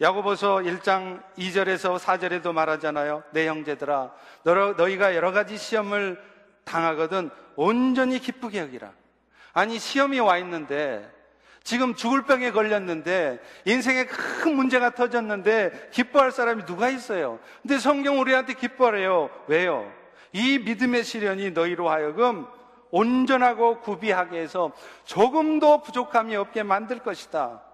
야고보서 0.00 0.56
1장 0.56 1.22
2절에서 1.38 1.98
4절에도 1.98 2.52
말하잖아요. 2.52 3.22
내 3.30 3.46
형제들아 3.46 4.12
너희가 4.76 5.14
여러 5.14 5.32
가지 5.32 5.56
시험을 5.56 6.22
당하거든 6.64 7.30
온전히 7.54 8.18
기쁘게 8.18 8.58
여기라. 8.58 8.92
아니 9.52 9.78
시험이 9.78 10.20
와 10.20 10.36
있는데 10.38 11.10
지금 11.62 11.94
죽을 11.94 12.22
병에 12.24 12.52
걸렸는데 12.52 13.40
인생에 13.64 14.04
큰 14.04 14.54
문제가 14.54 14.90
터졌는데 14.90 15.88
기뻐할 15.92 16.30
사람이 16.30 16.66
누가 16.66 16.90
있어요? 16.90 17.40
근데 17.62 17.78
성경 17.78 18.20
우리한테 18.20 18.52
기뻐해요. 18.52 19.30
왜요? 19.48 19.90
이 20.32 20.58
믿음의 20.58 21.04
시련이 21.04 21.52
너희로 21.52 21.88
하여금 21.88 22.46
온전하고 22.90 23.80
구비하게 23.80 24.38
해서 24.38 24.72
조금도 25.06 25.82
부족함이 25.82 26.36
없게 26.36 26.62
만들 26.62 26.98
것이다. 26.98 27.65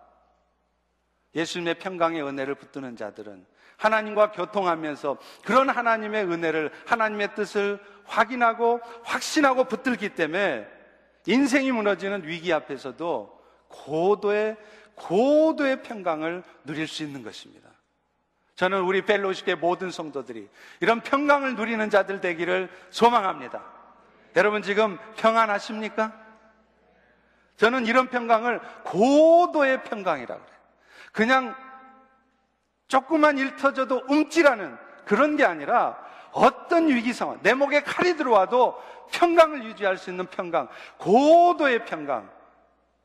예수님의 1.35 1.75
평강의 1.75 2.23
은혜를 2.23 2.55
붙드는 2.57 2.97
자들은 2.97 3.47
하나님과 3.77 4.33
교통하면서 4.33 5.19
그런 5.45 5.69
하나님의 5.69 6.25
은혜를, 6.25 6.71
하나님의 6.87 7.35
뜻을 7.35 7.81
확인하고 8.05 8.81
확신하고 9.03 9.65
붙들기 9.65 10.11
때문에 10.11 10.67
인생이 11.27 11.73
무너지는 11.73 12.27
위기 12.27 12.53
앞에서도 12.53 13.41
고도의, 13.69 14.57
고도의 14.95 15.83
평강을 15.83 16.43
누릴 16.65 16.87
수 16.87 17.03
있는 17.03 17.23
것입니다. 17.23 17.71
저는 18.55 18.83
우리 18.83 19.03
펠로시의 19.03 19.57
모든 19.57 19.91
성도들이 19.91 20.49
이런 20.81 21.01
평강을 21.01 21.57
누리는 21.57 21.91
자들 21.91 22.21
되기를 22.21 22.71
소망합니다. 22.91 23.65
여러분 24.37 24.63
지금 24.63 24.99
평안하십니까? 25.17 26.13
저는 27.57 27.87
이런 27.87 28.09
평강을 28.09 28.61
고도의 28.85 29.83
평강이라고 29.85 30.41
그래요. 30.41 30.52
그냥 31.13 31.55
조금만 32.89 33.39
일 33.39 33.57
터져도 33.57 34.03
움찔하는 34.09 34.77
그런 35.05 35.37
게 35.37 35.45
아니라 35.45 35.99
어떤 36.33 36.89
위기 36.89 37.13
상황, 37.13 37.39
내 37.43 37.55
목에 37.55 37.83
칼이 37.83 38.17
들어와도 38.17 38.81
평강을 39.13 39.65
유지할 39.65 39.99
수 39.99 40.11
있는 40.11 40.27
평강, 40.27 40.69
고도의 40.99 41.85
평강, 41.85 42.31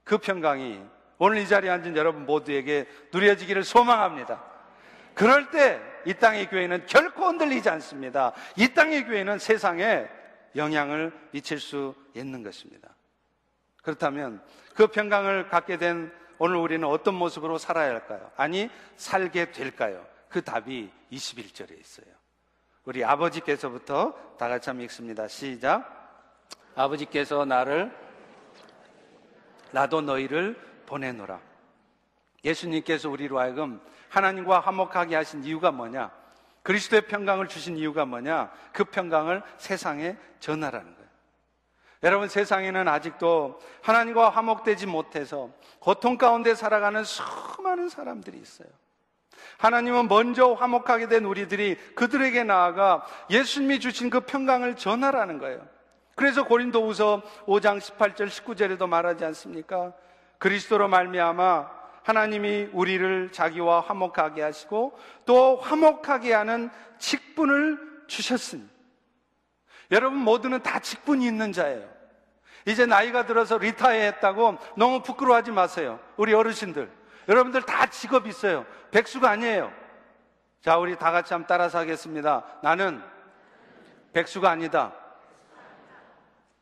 그 0.03 0.17
평강이 0.17 0.81
오늘 1.17 1.37
이 1.37 1.47
자리에 1.47 1.69
앉은 1.69 1.95
여러분 1.97 2.25
모두에게 2.25 2.87
누려지기를 3.11 3.63
소망합니다. 3.63 4.43
그럴 5.13 5.49
때 5.51 5.97
이 6.07 6.13
땅의 6.13 6.47
교회는 6.47 6.85
결코 6.85 7.25
흔들리지 7.25 7.69
않습니다. 7.69 8.31
이 8.55 8.73
땅의 8.73 9.07
교회는 9.07 9.39
세상에 9.39 10.07
영향을 10.55 11.11
미칠 11.31 11.59
수 11.59 11.93
있는 12.13 12.43
것입니다. 12.43 12.95
그렇다면 13.83 14.41
그 14.73 14.87
평강을 14.87 15.49
갖게 15.49 15.75
된 15.75 16.09
오늘 16.39 16.57
우리는 16.57 16.87
어떤 16.87 17.15
모습으로 17.15 17.57
살아야 17.57 17.89
할까요? 17.89 18.31
아니, 18.35 18.69
살게 18.95 19.51
될까요? 19.51 20.05
그 20.29 20.43
답이 20.43 20.91
21절에 21.11 21.79
있어요. 21.79 22.05
우리 22.85 23.03
아버지께서부터 23.03 24.13
다 24.37 24.47
같이 24.47 24.69
한번 24.69 24.85
읽습니다. 24.85 25.27
시작. 25.27 25.93
아버지께서 26.75 27.43
나를, 27.43 27.91
나도 29.71 30.01
너희를 30.01 30.55
보내노라. 30.85 31.39
예수님께서 32.43 33.09
우리로 33.09 33.39
하여금 33.39 33.81
하나님과 34.09 34.59
화목하게 34.59 35.15
하신 35.15 35.43
이유가 35.43 35.71
뭐냐? 35.71 36.11
그리스도의 36.63 37.07
평강을 37.07 37.47
주신 37.47 37.77
이유가 37.77 38.05
뭐냐? 38.05 38.51
그 38.73 38.83
평강을 38.85 39.41
세상에 39.57 40.15
전하라는. 40.39 40.96
여러분 42.03 42.27
세상에는 42.27 42.87
아직도 42.87 43.59
하나님과 43.81 44.29
화목되지 44.29 44.85
못해서 44.85 45.49
고통 45.79 46.17
가운데 46.17 46.53
살아가는 46.53 47.03
수많은 47.03 47.89
사람들이 47.89 48.37
있어요. 48.37 48.67
하나님은 49.57 50.07
먼저 50.07 50.53
화목하게 50.53 51.07
된 51.07 51.25
우리들이 51.25 51.75
그들에게 51.95 52.43
나아가 52.43 53.05
예수님이 53.29 53.79
주신 53.79 54.09
그 54.09 54.21
평강을 54.21 54.75
전하라는 54.75 55.39
거예요. 55.39 55.65
그래서 56.15 56.45
고린도후서 56.45 57.21
5장 57.45 57.79
18절 57.79 58.27
19절에도 58.27 58.87
말하지 58.87 59.25
않습니까? 59.25 59.93
그리스도로 60.37 60.87
말미암아 60.87 61.77
하나님이 62.03 62.69
우리를 62.73 63.31
자기와 63.31 63.81
화목하게 63.81 64.41
하시고 64.41 64.97
또 65.25 65.57
화목하게 65.57 66.33
하는 66.33 66.69
직분을 66.99 68.05
주셨으니 68.07 68.63
여러분 69.91 70.19
모두는 70.19 70.63
다 70.63 70.79
직분이 70.79 71.25
있는 71.25 71.51
자예요. 71.51 71.87
이제 72.65 72.85
나이가 72.85 73.25
들어서 73.25 73.57
리타이어 73.57 74.01
했다고 74.01 74.57
너무 74.75 75.01
부끄러워하지 75.01 75.51
마세요. 75.51 75.99
우리 76.17 76.33
어르신들. 76.33 76.91
여러분들 77.29 77.61
다 77.63 77.85
직업 77.87 78.27
있어요. 78.27 78.65
백수가 78.91 79.29
아니에요. 79.29 79.71
자, 80.61 80.77
우리 80.77 80.97
다 80.97 81.11
같이 81.11 81.33
한번 81.33 81.47
따라서 81.47 81.77
하겠습니다. 81.77 82.43
나는 82.61 83.01
백수가 84.13 84.49
아니다. 84.49 84.93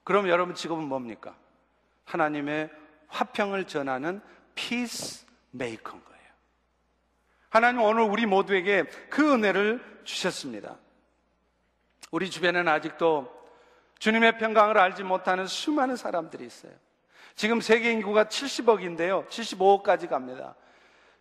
그럼 0.03 0.27
여러분 0.29 0.53
직업은 0.53 0.83
뭡니까? 0.83 1.35
하나님의 2.05 2.69
화평을 3.07 3.65
전하는 3.65 4.21
peacemaker인 4.53 6.03
거예요. 6.03 6.25
하나님 7.49 7.81
오늘 7.81 8.03
우리 8.03 8.25
모두에게 8.25 8.83
그 9.09 9.33
은혜를 9.33 10.01
주셨습니다. 10.03 10.77
우리 12.11 12.29
주변에는 12.29 12.71
아직도 12.71 13.31
주님의 13.99 14.37
평강을 14.37 14.77
알지 14.77 15.03
못하는 15.03 15.47
수많은 15.47 15.95
사람들이 15.95 16.45
있어요. 16.45 16.73
지금 17.35 17.61
세계 17.61 17.91
인구가 17.91 18.25
70억인데요. 18.25 19.27
75억까지 19.27 20.09
갑니다. 20.09 20.55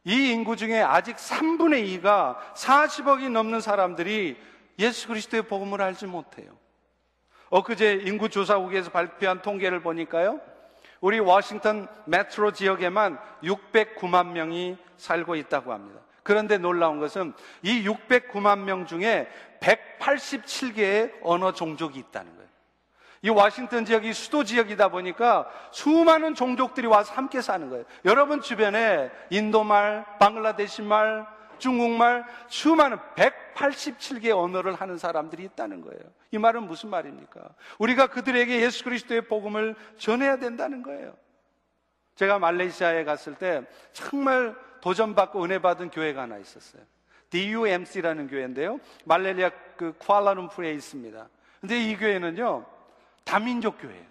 이 0.04 0.30
인구 0.30 0.56
중에 0.56 0.80
아직 0.80 1.16
3분의 1.16 2.02
2가 2.02 2.36
40억이 2.54 3.30
넘는 3.30 3.60
사람들이 3.60 4.36
예수 4.78 5.08
그리스도의 5.08 5.44
복음을 5.44 5.80
알지 5.80 6.06
못해요. 6.06 6.50
엊그제 7.50 8.02
인구조사국에서 8.04 8.90
발표한 8.90 9.40
통계를 9.40 9.80
보니까요. 9.80 10.40
우리 11.00 11.20
워싱턴 11.20 11.88
메트로 12.06 12.52
지역에만 12.52 13.18
609만 13.42 14.28
명이 14.28 14.76
살고 14.96 15.36
있다고 15.36 15.72
합니다. 15.72 16.00
그런데 16.24 16.58
놀라운 16.58 16.98
것은 16.98 17.34
이 17.62 17.86
609만 17.86 18.60
명 18.60 18.86
중에 18.86 19.28
187개의 19.60 21.12
언어 21.22 21.52
종족이 21.52 21.98
있다는 22.00 22.34
거예요. 22.34 22.44
이 23.22 23.30
워싱턴 23.30 23.84
지역이 23.84 24.12
수도 24.12 24.42
지역이다 24.42 24.88
보니까 24.88 25.48
수많은 25.70 26.34
종족들이 26.34 26.86
와서 26.86 27.14
함께 27.14 27.40
사는 27.40 27.70
거예요. 27.70 27.84
여러분 28.04 28.40
주변에 28.40 29.10
인도말, 29.30 30.04
방글라데시 30.18 30.82
말, 30.82 31.26
중국말, 31.58 32.24
수많은 32.48 32.98
187개 33.16 34.30
언어를 34.30 34.74
하는 34.74 34.98
사람들이 34.98 35.44
있다는 35.44 35.82
거예요. 35.82 36.00
이 36.32 36.38
말은 36.38 36.64
무슨 36.64 36.90
말입니까? 36.90 37.40
우리가 37.78 38.08
그들에게 38.08 38.60
예수 38.60 38.84
그리스도의 38.84 39.22
복음을 39.28 39.74
전해야 39.96 40.36
된다는 40.36 40.82
거예요. 40.82 41.14
제가 42.16 42.38
말레이시아에 42.38 43.04
갔을 43.04 43.34
때 43.34 43.62
정말 43.92 44.54
도전받고 44.84 45.42
은혜 45.42 45.60
받은 45.60 45.88
교회가 45.88 46.22
하나 46.22 46.36
있었어요. 46.36 46.82
DUMC라는 47.30 48.28
교회인데요. 48.28 48.78
말레리아 49.06 49.50
그 49.78 49.94
쿠알라룸푸르에 49.96 50.74
있습니다. 50.74 51.26
근데 51.62 51.90
이 51.90 51.96
교회는요. 51.96 52.66
다민족 53.24 53.78
교회예요. 53.80 54.04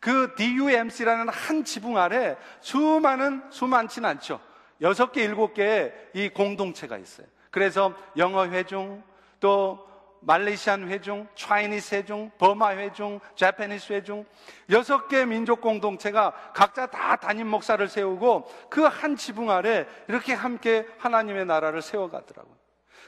그 0.00 0.34
DUMC라는 0.36 1.28
한 1.28 1.62
지붕 1.62 1.98
아래 1.98 2.36
수많은 2.60 3.44
수많지는 3.50 4.08
않죠. 4.08 4.40
여섯 4.80 5.12
개, 5.12 5.22
일곱 5.22 5.54
개의 5.54 5.94
이 6.14 6.30
공동체가 6.30 6.98
있어요. 6.98 7.28
그래서 7.52 7.94
영어 8.16 8.44
회중, 8.48 9.04
또 9.38 9.88
말레이시안 10.20 10.88
회중, 10.88 11.28
차이니스 11.34 11.94
회중, 11.94 12.30
버마 12.38 12.74
회중, 12.76 13.20
자파니스 13.36 13.92
회중, 13.92 14.24
여섯 14.70 15.08
개 15.08 15.24
민족 15.24 15.60
공동체가 15.60 16.32
각자 16.52 16.86
다 16.86 17.16
담임 17.16 17.46
목사를 17.48 17.86
세우고 17.86 18.50
그 18.70 18.86
한 18.86 19.16
지붕 19.16 19.50
아래 19.50 19.86
이렇게 20.08 20.32
함께 20.32 20.86
하나님의 20.98 21.46
나라를 21.46 21.82
세워가더라고요. 21.82 22.56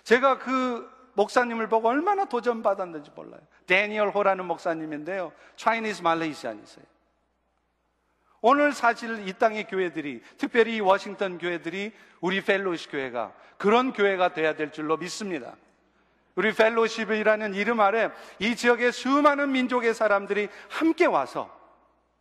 제가 0.05 0.39
그 0.39 0.89
목사님을 1.15 1.69
보고 1.69 1.89
얼마나 1.89 2.25
도전 2.25 2.63
받았는지 2.63 3.11
몰라요. 3.15 3.41
데니얼 3.67 4.11
호라는 4.11 4.45
목사님인데요. 4.45 5.33
차이니스 5.57 6.03
말레이시안이세요. 6.03 6.85
오늘 8.41 8.73
사실 8.73 9.27
이 9.27 9.33
땅의 9.33 9.67
교회들이, 9.67 10.23
특별히 10.37 10.81
워싱턴 10.81 11.39
교회들이 11.39 11.93
우리 12.21 12.41
펠로시 12.41 12.89
교회가 12.89 13.33
그런 13.57 13.93
교회가 13.93 14.33
돼야 14.33 14.55
될 14.55 14.71
줄로 14.71 14.97
믿습니다. 14.97 15.57
우리 16.39 16.53
펠로십이라는 16.53 17.55
이름 17.55 17.81
아래 17.81 18.13
이 18.39 18.55
지역의 18.55 18.93
수많은 18.93 19.51
민족의 19.51 19.93
사람들이 19.93 20.49
함께 20.69 21.05
와서 21.05 21.53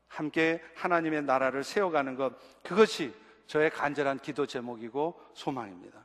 함께 0.08 0.60
하나님의 0.74 1.22
나라를 1.22 1.64
세워가는 1.64 2.16
것, 2.16 2.34
그것이 2.64 3.14
저의 3.46 3.70
간절한 3.70 4.18
기도 4.18 4.48
제목이고 4.48 5.22
소망입니다. 5.36 6.04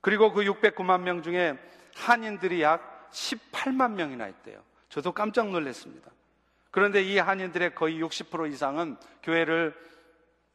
그리고 0.00 0.32
그 0.32 0.42
609만 0.42 1.02
명 1.02 1.22
중에 1.22 1.56
한인들이 1.94 2.62
약 2.62 3.08
18만 3.12 3.92
명이나 3.92 4.26
있대요. 4.26 4.60
저도 4.88 5.12
깜짝 5.12 5.48
놀랐습니다. 5.48 6.10
그런데 6.72 7.04
이 7.04 7.18
한인들의 7.18 7.76
거의 7.76 8.02
60% 8.02 8.52
이상은 8.52 8.96
교회를 9.22 9.76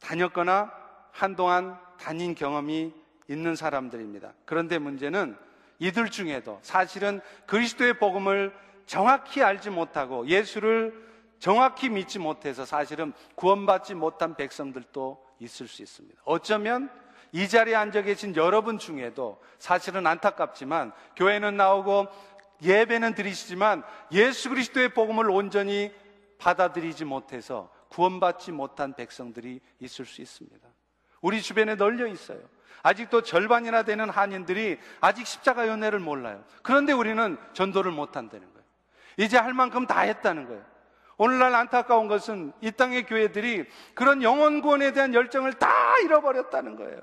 다녔거나 0.00 0.70
한동안 1.12 1.78
다닌 1.98 2.34
경험이 2.34 2.92
있는 3.26 3.56
사람들입니다. 3.56 4.34
그런데 4.44 4.78
문제는 4.78 5.34
이들 5.82 6.10
중에도 6.10 6.60
사실은 6.62 7.20
그리스도의 7.46 7.98
복음을 7.98 8.54
정확히 8.86 9.42
알지 9.42 9.70
못하고 9.70 10.28
예수를 10.28 10.94
정확히 11.40 11.88
믿지 11.88 12.20
못해서 12.20 12.64
사실은 12.64 13.12
구원받지 13.34 13.94
못한 13.94 14.36
백성들도 14.36 15.26
있을 15.40 15.66
수 15.66 15.82
있습니다. 15.82 16.22
어쩌면 16.24 16.88
이 17.32 17.48
자리에 17.48 17.74
앉아 17.74 18.02
계신 18.02 18.36
여러분 18.36 18.78
중에도 18.78 19.42
사실은 19.58 20.06
안타깝지만 20.06 20.92
교회는 21.16 21.56
나오고 21.56 22.06
예배는 22.62 23.16
드리시지만 23.16 23.82
예수 24.12 24.50
그리스도의 24.50 24.94
복음을 24.94 25.28
온전히 25.30 25.92
받아들이지 26.38 27.04
못해서 27.06 27.68
구원받지 27.88 28.52
못한 28.52 28.94
백성들이 28.94 29.60
있을 29.80 30.06
수 30.06 30.22
있습니다. 30.22 30.68
우리 31.22 31.42
주변에 31.42 31.74
널려 31.74 32.06
있어요. 32.06 32.40
아직도 32.82 33.22
절반이나 33.22 33.82
되는 33.82 34.08
한인들이 34.10 34.78
아직 35.00 35.26
십자가 35.26 35.68
연애를 35.68 35.98
몰라요. 35.98 36.44
그런데 36.62 36.92
우리는 36.92 37.36
전도를 37.52 37.92
못 37.92 38.16
한다는 38.16 38.50
거예요. 38.52 38.64
이제 39.18 39.36
할 39.36 39.52
만큼 39.52 39.86
다 39.86 40.00
했다는 40.00 40.46
거예요. 40.46 40.64
오늘날 41.18 41.54
안타까운 41.54 42.08
것은 42.08 42.52
이 42.60 42.72
땅의 42.72 43.06
교회들이 43.06 43.66
그런 43.94 44.22
영원 44.22 44.60
구원에 44.60 44.92
대한 44.92 45.14
열정을 45.14 45.52
다 45.54 45.98
잃어버렸다는 45.98 46.76
거예요. 46.76 46.98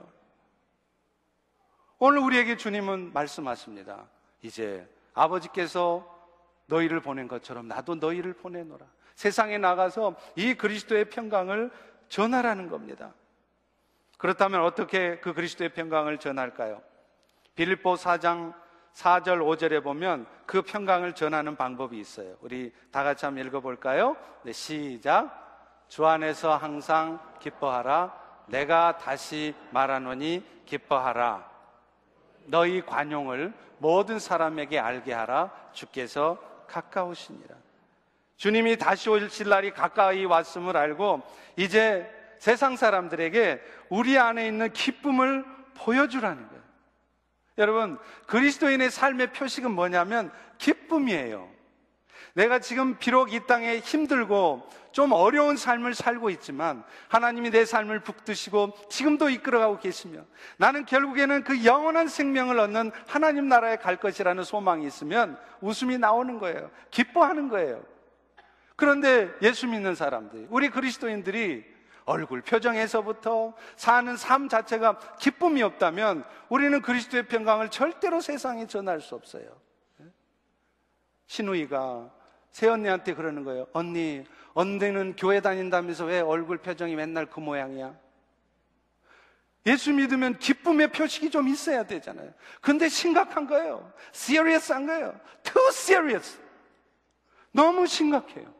오늘 1.99 2.19
우리에게 2.19 2.58
주님은 2.58 3.13
말씀하십니다. 3.13 4.08
이제 4.41 4.88
아버지께서 5.13 6.17
너희를 6.65 7.01
보낸 7.01 7.27
것처럼 7.27 7.67
나도 7.67 7.95
너희를 7.95 8.34
보내노라. 8.34 8.86
세상에 9.15 9.58
나가서 9.58 10.15
이 10.36 10.53
그리스도의 10.53 11.10
평강을 11.10 11.71
전하라는 12.08 12.69
겁니다. 12.69 13.13
그렇다면 14.19 14.63
어떻게 14.63 15.17
그 15.19 15.34
그리스도의 15.34 15.69
평강을 15.69 16.17
전할까요? 16.19 16.82
빌립보 17.55 17.95
4장 17.95 18.53
4절 18.93 19.39
5절에 19.39 19.82
보면 19.82 20.27
그 20.45 20.62
평강을 20.62 21.15
전하는 21.15 21.55
방법이 21.55 21.97
있어요. 21.97 22.36
우리 22.41 22.73
다 22.91 23.03
같이 23.03 23.25
한번 23.25 23.45
읽어 23.45 23.62
볼까요? 23.62 24.17
네, 24.43 24.51
시작. 24.51 25.86
주 25.88 26.05
안에서 26.05 26.58
항상 26.58 27.19
기뻐하라. 27.39 28.13
내가 28.47 28.97
다시 28.97 29.55
말하노니 29.71 30.43
기뻐하라. 30.65 31.49
너희 32.47 32.86
관용을 32.86 33.53
모든 33.77 34.19
사람에게 34.19 34.79
알게 34.79 35.13
하라. 35.13 35.49
주께서 35.71 36.38
가까우시니라. 36.67 37.55
주님이 38.36 38.75
다시 38.75 39.10
오실 39.10 39.47
날이 39.47 39.71
가까이 39.71 40.25
왔음을 40.25 40.75
알고 40.75 41.21
이제 41.55 42.18
세상 42.39 42.75
사람들에게 42.75 43.62
우리 43.89 44.17
안에 44.17 44.47
있는 44.47 44.73
기쁨을 44.73 45.45
보여주라는 45.75 46.47
거예요. 46.47 46.63
여러분, 47.58 47.97
그리스도인의 48.28 48.89
삶의 48.89 49.34
표식은 49.34 49.71
뭐냐면 49.71 50.32
기쁨이에요. 50.58 51.49
내가 52.34 52.60
지금 52.60 52.97
비록 52.97 53.34
이 53.34 53.45
땅에 53.45 53.80
힘들고 53.80 54.69
좀 54.91 55.12
어려운 55.12 55.58
삶을 55.58 55.93
살고 55.93 56.30
있지만 56.32 56.84
하나님이 57.10 57.52
내 57.52 57.65
삶을 57.65 57.99
북드시고 58.02 58.73
지금도 58.89 59.30
이끌어가고 59.30 59.80
계시며 59.80 60.21
나는 60.58 60.86
결국에는 60.86 61.43
그 61.43 61.65
영원한 61.65 62.08
생명을 62.08 62.60
얻는 62.60 62.91
하나님 63.08 63.49
나라에 63.49 63.75
갈 63.75 63.97
것이라는 63.97 64.43
소망이 64.43 64.86
있으면 64.88 65.38
웃음이 65.62 65.97
나오는 65.97 66.39
거예요. 66.39 66.71
기뻐하는 66.91 67.49
거예요. 67.49 67.84
그런데 68.75 69.30
예수 69.41 69.67
믿는 69.67 69.95
사람들, 69.95 70.47
우리 70.49 70.69
그리스도인들이 70.69 71.65
얼굴 72.09 72.41
표정에서부터 72.41 73.53
사는 73.75 74.17
삶 74.17 74.49
자체가 74.49 74.97
기쁨이 75.19 75.61
없다면 75.61 76.23
우리는 76.49 76.81
그리스도의 76.81 77.27
평강을 77.27 77.69
절대로 77.69 78.19
세상에 78.19 78.65
전할 78.65 78.99
수 78.99 79.13
없어요. 79.13 79.45
신우이가 81.27 82.11
새언니한테 82.49 83.13
그러는 83.13 83.43
거예요. 83.43 83.67
언니, 83.73 84.25
언니는 84.53 85.17
교회 85.17 85.39
다닌다면서 85.39 86.05
왜 86.05 86.19
얼굴 86.19 86.57
표정이 86.57 86.95
맨날 86.95 87.27
그 87.27 87.39
모양이야? 87.39 87.95
예수 89.67 89.93
믿으면 89.93 90.39
기쁨의 90.39 90.91
표식이 90.91 91.29
좀 91.29 91.47
있어야 91.47 91.83
되잖아요. 91.83 92.33
근데 92.60 92.89
심각한 92.89 93.45
거예요. 93.45 93.93
serious한 94.15 94.87
거예요. 94.87 95.19
too 95.43 95.67
serious. 95.67 96.39
너무 97.51 97.85
심각해요. 97.85 98.58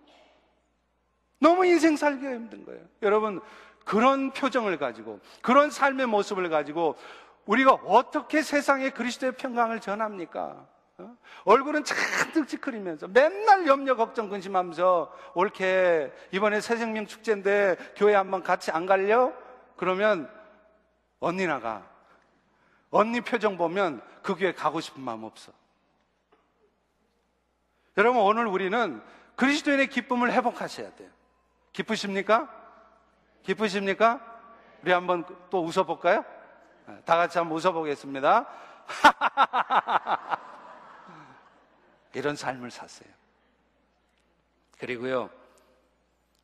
너무 1.40 1.66
인생 1.66 1.96
살기가 1.96 2.32
힘든 2.32 2.66
거예요. 2.66 2.82
여러분, 3.02 3.42
그런 3.86 4.32
표정을 4.32 4.78
가지고, 4.78 5.20
그런 5.42 5.72
삶의 5.72 6.06
모습을 6.08 6.50
가지고, 6.50 6.96
우리가 7.46 7.72
어떻게 7.72 8.42
세상에 8.42 8.92
그리스도의 8.92 9.32
평강을 9.34 9.80
전합니까? 9.80 10.68
어? 11.00 11.18
얼굴은 11.46 11.84
잔뜩 11.84 12.48
찌그리면서 12.48 13.08
맨날 13.08 13.66
염려, 13.66 13.96
걱정, 13.96 14.30
근심하면서 14.30 15.12
옳게 15.34 16.12
이번에 16.32 16.62
새생명 16.62 17.08
축제인데 17.08 17.78
교회 17.96 18.14
한번 18.14 18.44
같이 18.44 18.70
안 18.70 18.86
갈려? 18.86 19.34
그러면 19.78 20.30
언니 21.20 21.48
나가 21.48 21.90
언니 22.92 23.22
표정 23.22 23.58
보면 23.58 24.02
그 24.22 24.36
교회 24.36 24.54
가고 24.54 24.82
싶은 24.82 25.02
마음 25.02 25.24
없어. 25.24 25.52
여러분, 27.98 28.22
오늘 28.22 28.46
우리는 28.46 29.02
그리스도인의 29.36 29.88
기쁨을 29.88 30.32
회복하셔야 30.34 30.94
돼요. 30.96 31.10
기쁘십니까? 31.74 32.50
기쁘십니까? 33.44 34.20
우리 34.82 34.92
한번 34.92 35.26
또 35.50 35.64
웃어볼까요? 35.64 36.24
네, 36.88 37.02
다 37.06 37.18
같이 37.18 37.38
한번 37.38 37.58
웃어보겠습니다. 37.58 38.48
이런 42.14 42.36
삶을 42.36 42.72
사세요. 42.72 43.10
그리고요, 44.80 45.30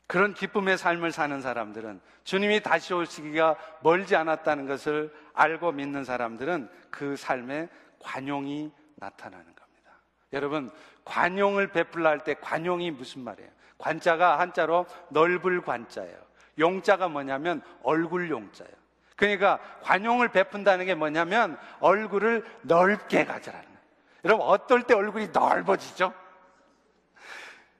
그런 0.07 0.33
기쁨의 0.33 0.77
삶을 0.77 1.11
사는 1.11 1.41
사람들은 1.41 2.01
주님이 2.23 2.61
다시 2.61 2.93
올 2.93 3.05
시기가 3.07 3.55
멀지 3.81 4.15
않았다는 4.15 4.67
것을 4.67 5.13
알고 5.33 5.71
믿는 5.71 6.03
사람들은 6.03 6.69
그 6.91 7.15
삶에 7.15 7.69
관용이 7.99 8.71
나타나는 8.95 9.45
겁니다. 9.45 9.91
여러분, 10.33 10.71
관용을 11.05 11.71
베풀라 11.71 12.09
할 12.09 12.19
때 12.19 12.35
관용이 12.35 12.91
무슨 12.91 13.23
말이에요? 13.23 13.49
관자가 13.77 14.39
한자로 14.39 14.85
넓을 15.09 15.61
관자예요. 15.61 16.17
용자가 16.57 17.07
뭐냐면 17.07 17.61
얼굴 17.83 18.29
용자예요. 18.29 18.73
그러니까 19.15 19.59
관용을 19.81 20.29
베푼다는 20.29 20.85
게 20.85 20.95
뭐냐면 20.95 21.57
얼굴을 21.79 22.45
넓게 22.61 23.25
가져라는 23.25 23.65
거예요. 23.65 23.79
여러분, 24.25 24.47
어떨 24.47 24.83
때 24.83 24.93
얼굴이 24.93 25.29
넓어지죠? 25.31 26.13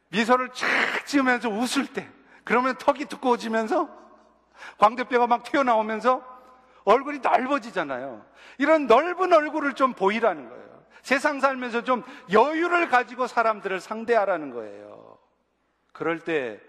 미소를 0.10 0.50
쫙 0.54 1.06
지으면서 1.06 1.50
웃을 1.50 1.88
때, 1.88 2.08
그러면 2.43 2.76
턱이 2.78 3.06
두꺼워지면서 3.06 3.89
광대뼈가 4.78 5.28
막 5.28 5.43
튀어나오면서 5.43 6.24
얼굴이 6.86 7.20
넓어지잖아요. 7.20 8.24
이런 8.60 8.88
넓은 8.88 9.34
얼굴을 9.34 9.74
좀 9.74 9.93
보이라는 9.93 10.50
거예요. 10.50 10.66
세상 11.02 11.39
살면서 11.39 11.84
좀 11.84 12.04
여유를 12.32 12.89
가지고 12.89 13.28
사람들을 13.28 13.80
상대하라는 13.80 14.52
거예요. 14.52 15.05
그럴 15.96 16.20
때 16.20 16.60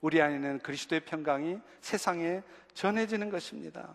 우리 0.00 0.22
안에 0.22 0.38
는 0.38 0.58
그리스도의 0.58 1.02
평강이 1.04 1.58
세상에 1.82 2.42
전해지는 2.72 3.28
것입니다. 3.28 3.94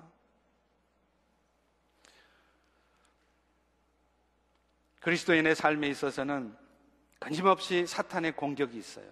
그리스도인의 5.01 5.55
삶에 5.55 5.87
있어서는 5.87 6.55
끊임없이 7.19 7.87
사탄의 7.87 8.33
공격이 8.33 8.77
있어요. 8.77 9.11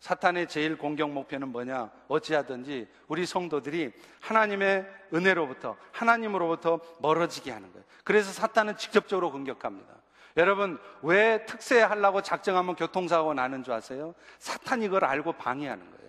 사탄의 0.00 0.48
제일 0.48 0.78
공격 0.78 1.10
목표는 1.10 1.48
뭐냐? 1.48 1.92
어찌하든지 2.08 2.88
우리 3.06 3.26
성도들이 3.26 3.92
하나님의 4.20 4.86
은혜로부터, 5.12 5.76
하나님으로부터 5.92 6.80
멀어지게 7.00 7.50
하는 7.50 7.70
거예요. 7.70 7.84
그래서 8.02 8.32
사탄은 8.32 8.78
직접적으로 8.78 9.30
공격합니다. 9.30 10.01
여러분, 10.36 10.78
왜 11.02 11.44
특세하려고 11.46 12.22
작정하면 12.22 12.74
교통사고가 12.74 13.34
나는 13.34 13.62
줄 13.62 13.74
아세요? 13.74 14.14
사탄이 14.38 14.88
그걸 14.88 15.04
알고 15.04 15.32
방해하는 15.32 15.84
거예요. 15.84 16.02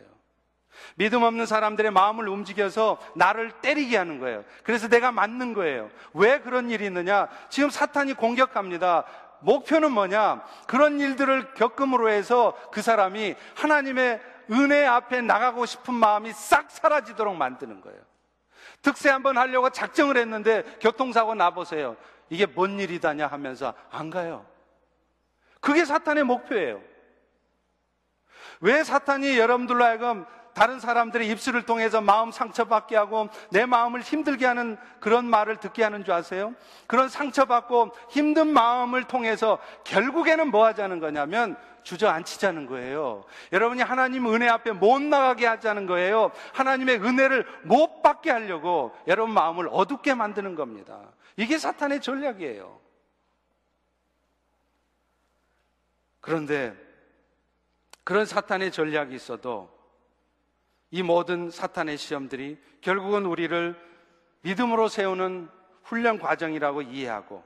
믿음 0.96 1.24
없는 1.24 1.46
사람들의 1.46 1.92
마음을 1.92 2.28
움직여서 2.28 2.98
나를 3.16 3.52
때리게 3.62 3.98
하는 3.98 4.20
거예요. 4.20 4.44
그래서 4.64 4.88
내가 4.88 5.12
맞는 5.12 5.54
거예요. 5.54 5.90
왜 6.14 6.40
그런 6.40 6.70
일이 6.70 6.86
있느냐? 6.86 7.28
지금 7.50 7.70
사탄이 7.70 8.14
공격합니다. 8.14 9.06
목표는 9.42 9.92
뭐냐? 9.92 10.44
그런 10.68 11.00
일들을 11.00 11.54
겪음으로 11.56 12.10
해서 12.10 12.58
그 12.72 12.82
사람이 12.82 13.36
하나님의 13.56 14.22
은혜 14.52 14.86
앞에 14.86 15.22
나가고 15.22 15.66
싶은 15.66 15.94
마음이 15.94 16.32
싹 16.34 16.72
사라지도록 16.72 17.36
만드는 17.36 17.82
거예요. 17.82 18.00
특세 18.82 19.10
한번 19.10 19.38
하려고 19.38 19.70
작정을 19.70 20.18
했는데 20.18 20.64
교통사고 20.82 21.36
나보세요. 21.36 21.96
이게 22.30 22.46
뭔 22.46 22.80
일이다냐 22.80 23.28
하면서 23.28 23.74
안 23.92 24.10
가요. 24.10 24.46
그게 25.60 25.86
사탄의 25.86 26.24
목표예요. 26.24 26.82
왜 28.60 28.84
사탄이 28.84 29.38
여러분들로 29.38 29.84
하여금 29.84 30.26
다른 30.54 30.80
사람들의 30.80 31.28
입술을 31.30 31.64
통해서 31.64 32.00
마음 32.02 32.32
상처받게 32.32 32.96
하고 32.96 33.30
내 33.50 33.66
마음을 33.66 34.02
힘들게 34.02 34.46
하는 34.46 34.78
그런 35.00 35.26
말을 35.26 35.58
듣게 35.58 35.84
하는 35.84 36.04
줄 36.04 36.14
아세요? 36.14 36.54
그런 36.88 37.10
상처받고 37.10 37.92
힘든 38.10 38.48
마음을 38.48 39.04
통해서 39.06 39.58
결국에는 39.84 40.50
뭐 40.50 40.66
하자는 40.66 41.00
거냐면 41.00 41.58
주저앉히자는 41.84 42.68
거예요. 42.68 43.24
여러분이 43.52 43.82
하나님 43.82 44.34
은혜 44.34 44.48
앞에 44.48 44.72
못 44.72 45.02
나가게 45.02 45.46
하자는 45.46 45.86
거예요. 45.86 46.32
하나님의 46.54 47.02
은혜를 47.02 47.46
못 47.64 48.02
받게 48.02 48.32
하려고 48.32 48.96
여러분 49.08 49.34
마음을 49.34 49.68
어둡게 49.72 50.14
만드는 50.14 50.56
겁니다. 50.56 51.00
이게 51.38 51.58
사탄의 51.58 52.02
전략이에요. 52.02 52.80
그런데 56.22 56.76
그런 58.04 58.26
사탄의 58.26 58.72
전략이 58.72 59.16
있어도 59.16 59.72
이 60.92 61.02
모든 61.02 61.50
사탄의 61.50 61.98
시험들이 61.98 62.58
결국은 62.82 63.26
우리를 63.26 63.76
믿음으로 64.42 64.88
세우는 64.88 65.50
훈련 65.84 66.20
과정이라고 66.20 66.84
이해하고 66.84 67.44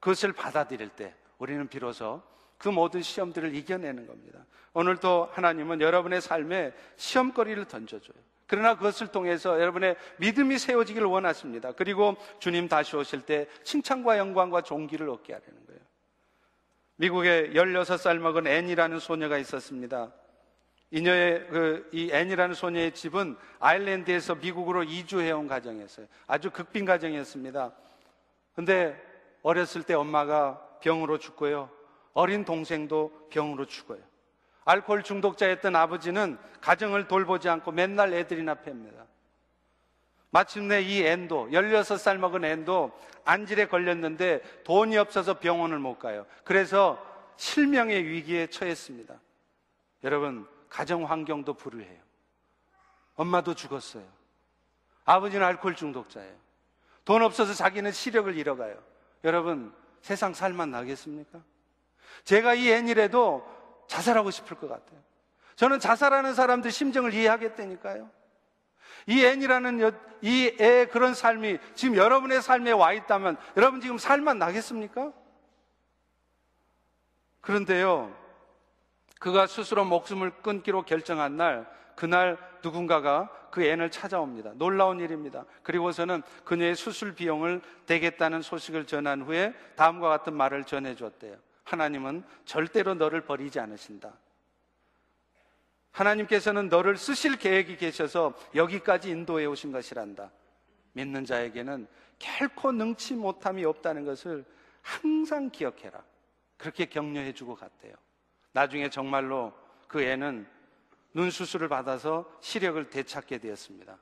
그것을 0.00 0.32
받아들일 0.32 0.90
때 0.90 1.14
우리는 1.38 1.66
비로소 1.68 2.22
그 2.58 2.68
모든 2.68 3.02
시험들을 3.02 3.54
이겨내는 3.54 4.06
겁니다. 4.06 4.44
오늘도 4.72 5.30
하나님은 5.32 5.80
여러분의 5.80 6.20
삶에 6.20 6.72
시험거리를 6.96 7.64
던져줘요. 7.64 8.16
그러나 8.46 8.74
그것을 8.76 9.08
통해서 9.08 9.60
여러분의 9.60 9.96
믿음이 10.18 10.58
세워지기를 10.58 11.06
원하십니다. 11.06 11.72
그리고 11.72 12.16
주님 12.38 12.68
다시 12.68 12.94
오실 12.96 13.22
때 13.22 13.48
칭찬과 13.62 14.18
영광과 14.18 14.62
존귀를 14.62 15.08
얻게 15.08 15.32
하려는 15.32 15.66
거예요. 15.66 15.80
미국에 16.96 17.50
16살 17.50 18.18
먹은 18.18 18.46
앤이라는 18.46 18.98
소녀가 18.98 19.38
있었습니다. 19.38 20.12
이녀의 20.90 21.48
그, 21.48 21.88
이 21.92 22.10
앤이라는 22.12 22.54
소녀의 22.54 22.92
집은 22.92 23.36
아일랜드에서 23.58 24.36
미국으로 24.36 24.84
이주해온 24.84 25.48
가정이었어요. 25.48 26.06
아주 26.26 26.50
극빈 26.50 26.84
가정이었습니다. 26.84 27.72
근데 28.54 29.02
어렸을 29.42 29.82
때 29.82 29.94
엄마가 29.94 30.78
병으로 30.80 31.18
죽고요. 31.18 31.70
어린 32.12 32.44
동생도 32.44 33.28
병으로 33.30 33.64
죽어요. 33.64 33.98
알코올 34.64 35.02
중독자였던 35.02 35.76
아버지는 35.76 36.38
가정을 36.60 37.08
돌보지 37.08 37.48
않고 37.48 37.72
맨날 37.72 38.12
애들이나 38.12 38.56
팹니다. 38.56 39.04
마침내 40.30 40.80
이 40.82 41.02
앤도, 41.02 41.50
16살 41.52 42.16
먹은 42.18 42.44
앤도 42.44 42.98
안질에 43.24 43.68
걸렸는데 43.68 44.40
돈이 44.64 44.96
없어서 44.96 45.38
병원을 45.38 45.78
못 45.78 45.98
가요. 45.98 46.26
그래서 46.42 46.98
실명의 47.36 48.04
위기에 48.04 48.48
처했습니다. 48.48 49.14
여러분, 50.02 50.46
가정 50.68 51.04
환경도 51.04 51.54
불우해요. 51.54 52.00
엄마도 53.14 53.54
죽었어요. 53.54 54.04
아버지는 55.04 55.46
알코올 55.46 55.76
중독자예요. 55.76 56.34
돈 57.04 57.22
없어서 57.22 57.54
자기는 57.54 57.92
시력을 57.92 58.36
잃어가요. 58.36 58.82
여러분, 59.22 59.72
세상 60.00 60.34
살만 60.34 60.70
나겠습니까? 60.70 61.40
제가 62.24 62.54
이 62.54 62.70
애니래도 62.70 63.46
자살하고 63.86 64.30
싶을 64.30 64.56
것 64.56 64.68
같아요. 64.68 65.00
저는 65.56 65.78
자살하는 65.80 66.34
사람들 66.34 66.70
심정을 66.70 67.14
이해하겠다니까요. 67.14 68.10
이 69.06 69.24
애니라는 69.24 69.92
이애 70.22 70.86
그런 70.86 71.14
삶이 71.14 71.58
지금 71.74 71.96
여러분의 71.96 72.42
삶에 72.42 72.72
와 72.72 72.92
있다면 72.92 73.36
여러분 73.56 73.80
지금 73.80 73.98
살만 73.98 74.38
나겠습니까? 74.38 75.12
그런데요, 77.40 78.14
그가 79.20 79.46
스스로 79.46 79.84
목숨을 79.84 80.30
끊기로 80.42 80.82
결정한 80.82 81.36
날, 81.36 81.70
그날 81.94 82.38
누군가가 82.62 83.30
그 83.50 83.62
앤을 83.62 83.90
찾아옵니다. 83.90 84.52
놀라운 84.54 84.98
일입니다. 84.98 85.44
그리고서는 85.62 86.22
그녀의 86.44 86.74
수술 86.74 87.14
비용을 87.14 87.60
대겠다는 87.86 88.42
소식을 88.42 88.86
전한 88.86 89.22
후에 89.22 89.54
다음과 89.76 90.08
같은 90.08 90.34
말을 90.34 90.64
전해줬대요. 90.64 91.36
하나님은 91.64 92.24
절대로 92.44 92.94
너를 92.94 93.22
버리지 93.22 93.58
않으신다. 93.58 94.12
하나님께서는 95.92 96.68
너를 96.68 96.96
쓰실 96.96 97.36
계획이 97.36 97.76
계셔서 97.76 98.34
여기까지 98.54 99.10
인도해 99.10 99.46
오신 99.46 99.72
것이란다. 99.72 100.30
믿는 100.92 101.24
자에게는 101.24 101.86
결코 102.18 102.72
능치 102.72 103.14
못함이 103.14 103.64
없다는 103.64 104.04
것을 104.04 104.44
항상 104.82 105.50
기억해라. 105.50 106.02
그렇게 106.56 106.86
격려해 106.86 107.32
주고 107.32 107.54
갔대요. 107.54 107.94
나중에 108.52 108.90
정말로 108.90 109.52
그 109.88 110.02
애는 110.02 110.46
눈 111.12 111.30
수술을 111.30 111.68
받아서 111.68 112.30
시력을 112.40 112.90
되찾게 112.90 113.38
되었습니다. 113.38 113.98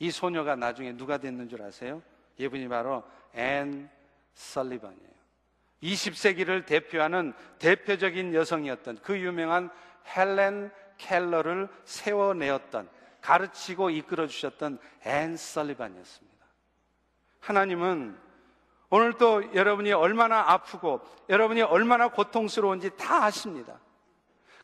이 0.00 0.10
소녀가 0.10 0.56
나중에 0.56 0.96
누가 0.96 1.18
됐는 1.18 1.48
줄 1.48 1.62
아세요? 1.62 2.02
이분이 2.36 2.68
바로 2.68 3.04
앤 3.34 3.88
설리번이에요. 4.34 5.21
20세기를 5.82 6.64
대표하는 6.66 7.32
대표적인 7.58 8.34
여성이었던 8.34 8.98
그 9.02 9.18
유명한 9.18 9.70
헬렌 10.16 10.70
켈러를 10.98 11.68
세워내었던 11.84 12.88
가르치고 13.20 13.90
이끌어 13.90 14.26
주셨던 14.26 14.78
앤 15.04 15.36
설리반이었습니다. 15.36 16.46
하나님은 17.40 18.16
오늘 18.90 19.14
또 19.14 19.42
여러분이 19.54 19.92
얼마나 19.92 20.40
아프고 20.50 21.00
여러분이 21.28 21.62
얼마나 21.62 22.08
고통스러운지 22.08 22.96
다 22.96 23.24
아십니다. 23.24 23.80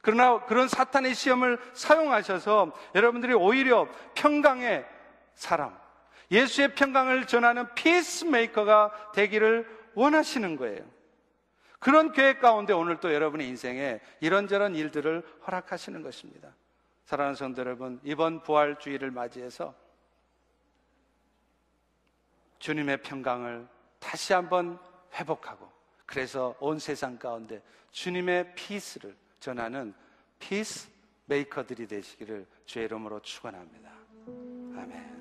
그러나 0.03 0.45
그런 0.45 0.69
사탄의 0.69 1.14
시험을 1.14 1.59
사용하셔서 1.73 2.73
여러분들이 2.95 3.35
오히려 3.35 3.89
평강의 4.14 4.87
사람, 5.35 5.77
예수의 6.31 6.75
평강을 6.75 7.27
전하는 7.27 7.75
피스메이커가 7.75 9.12
되기를 9.14 9.66
원하시는 9.95 10.57
거예요. 10.57 10.97
그런 11.79 12.12
계획 12.12 12.41
가운데 12.41 12.72
오늘 12.72 12.99
또 12.99 13.12
여러분의 13.12 13.49
인생에 13.49 14.01
이런저런 14.20 14.74
일들을 14.74 15.22
허락하시는 15.47 16.03
것입니다. 16.03 16.55
사랑하는 17.05 17.37
성도 17.37 17.61
여러분, 17.61 18.01
이번 18.03 18.43
부활 18.43 18.79
주의를 18.79 19.11
맞이해서 19.11 19.74
주님의 22.59 23.03
평강을 23.03 23.66
다시 23.99 24.33
한번 24.33 24.79
회복하고 25.14 25.70
그래서 26.05 26.55
온 26.61 26.79
세상 26.79 27.18
가운데 27.18 27.62
주님의 27.93 28.55
피스를 28.55 29.16
전하는 29.41 29.95
피스 30.39 30.89
메이커들이 31.26 31.87
되시기를 31.87 32.47
주의 32.64 32.87
이름으로 32.87 33.20
축원합니다. 33.20 33.91
아멘. 34.26 35.18